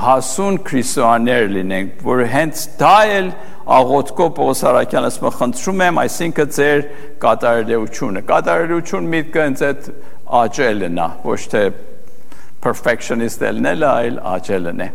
հասուն 0.00 0.58
քրիստոնյաներ 0.68 1.48
լինենք, 1.56 2.02
որ 2.06 2.20
հենց 2.30 2.64
դա 2.78 2.96
էլ 3.16 3.30
աղոթքով 3.70 4.30
Պողոս 4.36 4.62
Արաքյանը 4.70 5.10
ասում 5.10 5.34
խնդրում 5.40 5.82
եմ, 5.86 5.98
այսինքն 6.04 6.52
ձեր 6.56 6.84
կատարելությունը։ 7.24 8.22
Կատարելություն 8.30 9.10
միտքը 9.14 9.44
հենց 9.46 9.64
այդ 9.70 9.90
աճելն 10.40 11.00
է, 11.00 11.08
ոչ 11.26 11.40
թե 11.54 11.62
perfectionist 12.64 13.44
ելնել, 13.44 13.86
այլ 13.90 14.18
աճելն 14.34 14.82
է։ 14.86 14.88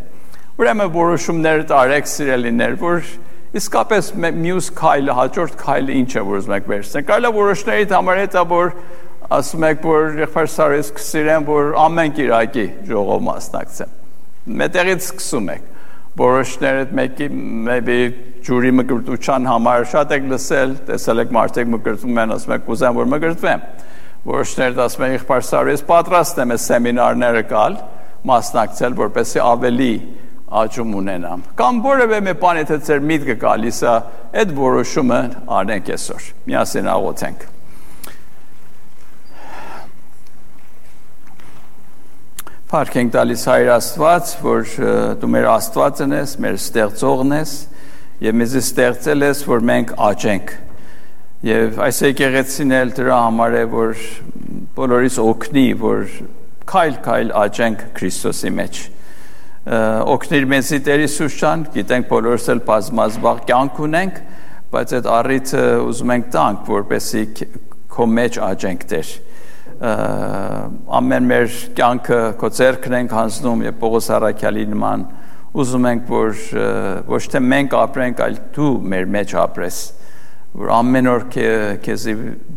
Ուրեմն 0.56 0.92
որոշումներ 0.96 1.64
տարեք 1.72 2.10
սիրելիներ, 2.16 2.76
որ 2.80 3.08
իսկապես 3.56 4.10
մյուս 4.16 4.68
քայլը, 4.76 5.16
հաջորդ 5.16 5.56
քայլը 5.60 5.96
ինչ 6.00 6.10
է, 6.16 6.22
որ 6.26 6.40
ուզում 6.40 6.54
եք 6.56 6.70
վերցնել։ 6.72 7.04
Կարելի 7.10 7.28
է 7.28 7.36
որոշների 7.36 7.88
համար 7.92 8.20
հետա 8.22 8.42
որ 8.52 8.72
ասում 9.34 9.64
եք, 9.66 9.80
որ 9.82 10.18
եղբայր 10.20 10.50
Սարես 10.52 10.90
կսիրեմ, 10.96 11.46
որ 11.48 11.72
ամեն 11.82 12.12
կիրակի 12.16 12.66
ժողով 12.90 13.24
մասնակցեմ։ 13.26 13.94
Մետեղից 14.60 15.06
սկսում 15.06 15.48
եք։ 15.56 15.72
Որոշներդ 16.16 16.92
մեկի 16.96 17.26
maybe 17.66 17.96
ջուրի 18.46 18.70
մկրտության 18.78 19.48
համար 19.50 19.88
շատ 19.90 20.14
եք 20.16 20.28
լսել, 20.30 20.76
տեսել 20.86 21.22
եք 21.24 21.34
մարդիկ 21.36 21.72
մկրտում 21.74 22.20
են, 22.22 22.34
ասում 22.36 22.54
եք 22.56 22.70
ուզեմ 22.76 23.00
որ 23.00 23.10
մկրտվեմ։ 23.16 23.66
Որոշներդ 24.26 24.80
ասում 24.86 25.04
են 25.06 25.12
եղբայր 25.16 25.44
Սարես 25.50 25.84
պատրաստ 25.90 26.40
եմ 26.46 26.54
սեմինարները 26.66 27.42
գալ, 27.50 27.76
մասնակցել, 28.30 28.96
որպեսզի 29.02 29.42
ավելի 29.46 29.90
աճում 30.62 30.94
ունենամ։ 31.02 31.44
Կամ 31.58 31.82
որևէ 31.90 32.22
մի 32.26 32.34
բան 32.42 32.62
եթե 32.62 32.78
ձեր 32.86 33.04
միտքը 33.10 33.36
գալիս 33.42 33.82
է, 33.82 33.98
այդ 34.40 34.56
որոշումը 34.62 35.20
անենք 35.58 35.92
այսօր։ 35.96 36.32
Միասին 36.46 36.90
աղոթենք։ 36.94 37.46
Փառք 42.66 42.96
ենք 42.98 43.12
տալիս 43.14 43.42
Հայր 43.46 43.68
Աստված, 43.76 44.30
որ 44.42 44.70
դու 45.22 45.28
մեր 45.30 45.44
Աստվածն 45.52 46.14
ես, 46.16 46.30
մեր 46.42 46.56
ստեղծողն 46.58 47.34
ես 47.36 47.50
եւ 48.24 48.38
մեզ 48.40 48.56
ստեղծել 48.58 49.22
ես, 49.22 49.42
որ 49.46 49.60
մենք 49.68 49.92
աճենք։ 50.02 50.50
Եվ 51.46 51.78
այս 51.86 52.00
եկեղեցին 52.08 52.74
էլ 52.80 52.90
դրա 52.96 53.18
համար 53.22 53.54
է, 53.54 53.60
որ 53.70 54.02
բոլորիս 54.80 55.18
օգնի, 55.22 55.64
որ 55.84 56.16
քայլ-քայլ 56.72 57.30
աճենք 57.44 57.86
Քրիստոսի 58.00 58.52
մեջ։ 58.58 58.82
Օգնիր 60.16 60.48
մեզի 60.56 60.80
Տեր 60.90 61.04
Հիսուս 61.06 61.38
ջան, 61.44 61.64
գիտենք 61.76 62.10
բոլորս 62.10 62.48
էլ 62.56 62.64
բազմազբաղ 62.66 63.44
կյանք 63.46 63.80
ունենք, 63.86 64.18
բայց 64.74 64.96
այդ 64.98 65.08
առիթը 65.20 65.62
ուզում 65.86 66.14
ենք 66.16 66.28
տանք, 66.34 66.66
որպեսզի 66.74 67.24
քո 67.94 68.10
մեջ 68.16 68.42
աճենք 68.50 68.90
Տեր 68.90 69.14
ամեն 69.76 71.26
մեր 71.28 71.56
կյանքը 71.76 72.20
քո 72.40 72.50
ձեռքն 72.56 72.96
ենք 73.00 73.14
հանձնում 73.16 73.64
եւ 73.66 73.74
Պողոս 73.82 74.08
Արաքյալի 74.16 74.64
նման 74.72 75.02
ուզում 75.56 75.88
ենք 75.90 76.08
որ 76.12 76.40
ոչ 77.10 77.20
թե 77.32 77.42
մենք 77.44 77.76
ապրենք, 77.80 78.22
այլ 78.26 78.38
դու 78.56 78.70
մեր 78.92 79.10
մեջ 79.16 79.34
ապրես 79.42 79.80
որ 80.56 80.72
ամեն 80.78 81.10
օր 81.12 81.26
քեզի 81.84 82.14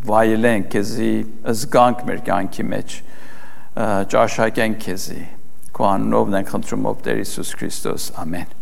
վայելենք, 0.07 0.70
քեզի 0.76 1.11
զգանք 1.59 2.05
մեր 2.07 2.24
կյանքի 2.30 2.67
մեջ 2.72 2.95
ճաշակենք 4.15 4.82
քեզի 4.88 5.22
քո 5.76 5.89
անունով 5.89 6.34
ենք 6.39 6.55
խնդրում 6.55 6.89
ով 6.93 7.05
Տեր 7.05 7.22
Հիսուս 7.24 7.53
Քրիստոս 7.59 8.09
ամեն 8.24 8.57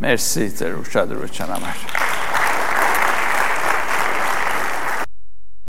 Մերսի 0.00 0.48
ձեր 0.62 0.80
ուշադրության 0.84 1.54
համար 1.56 2.19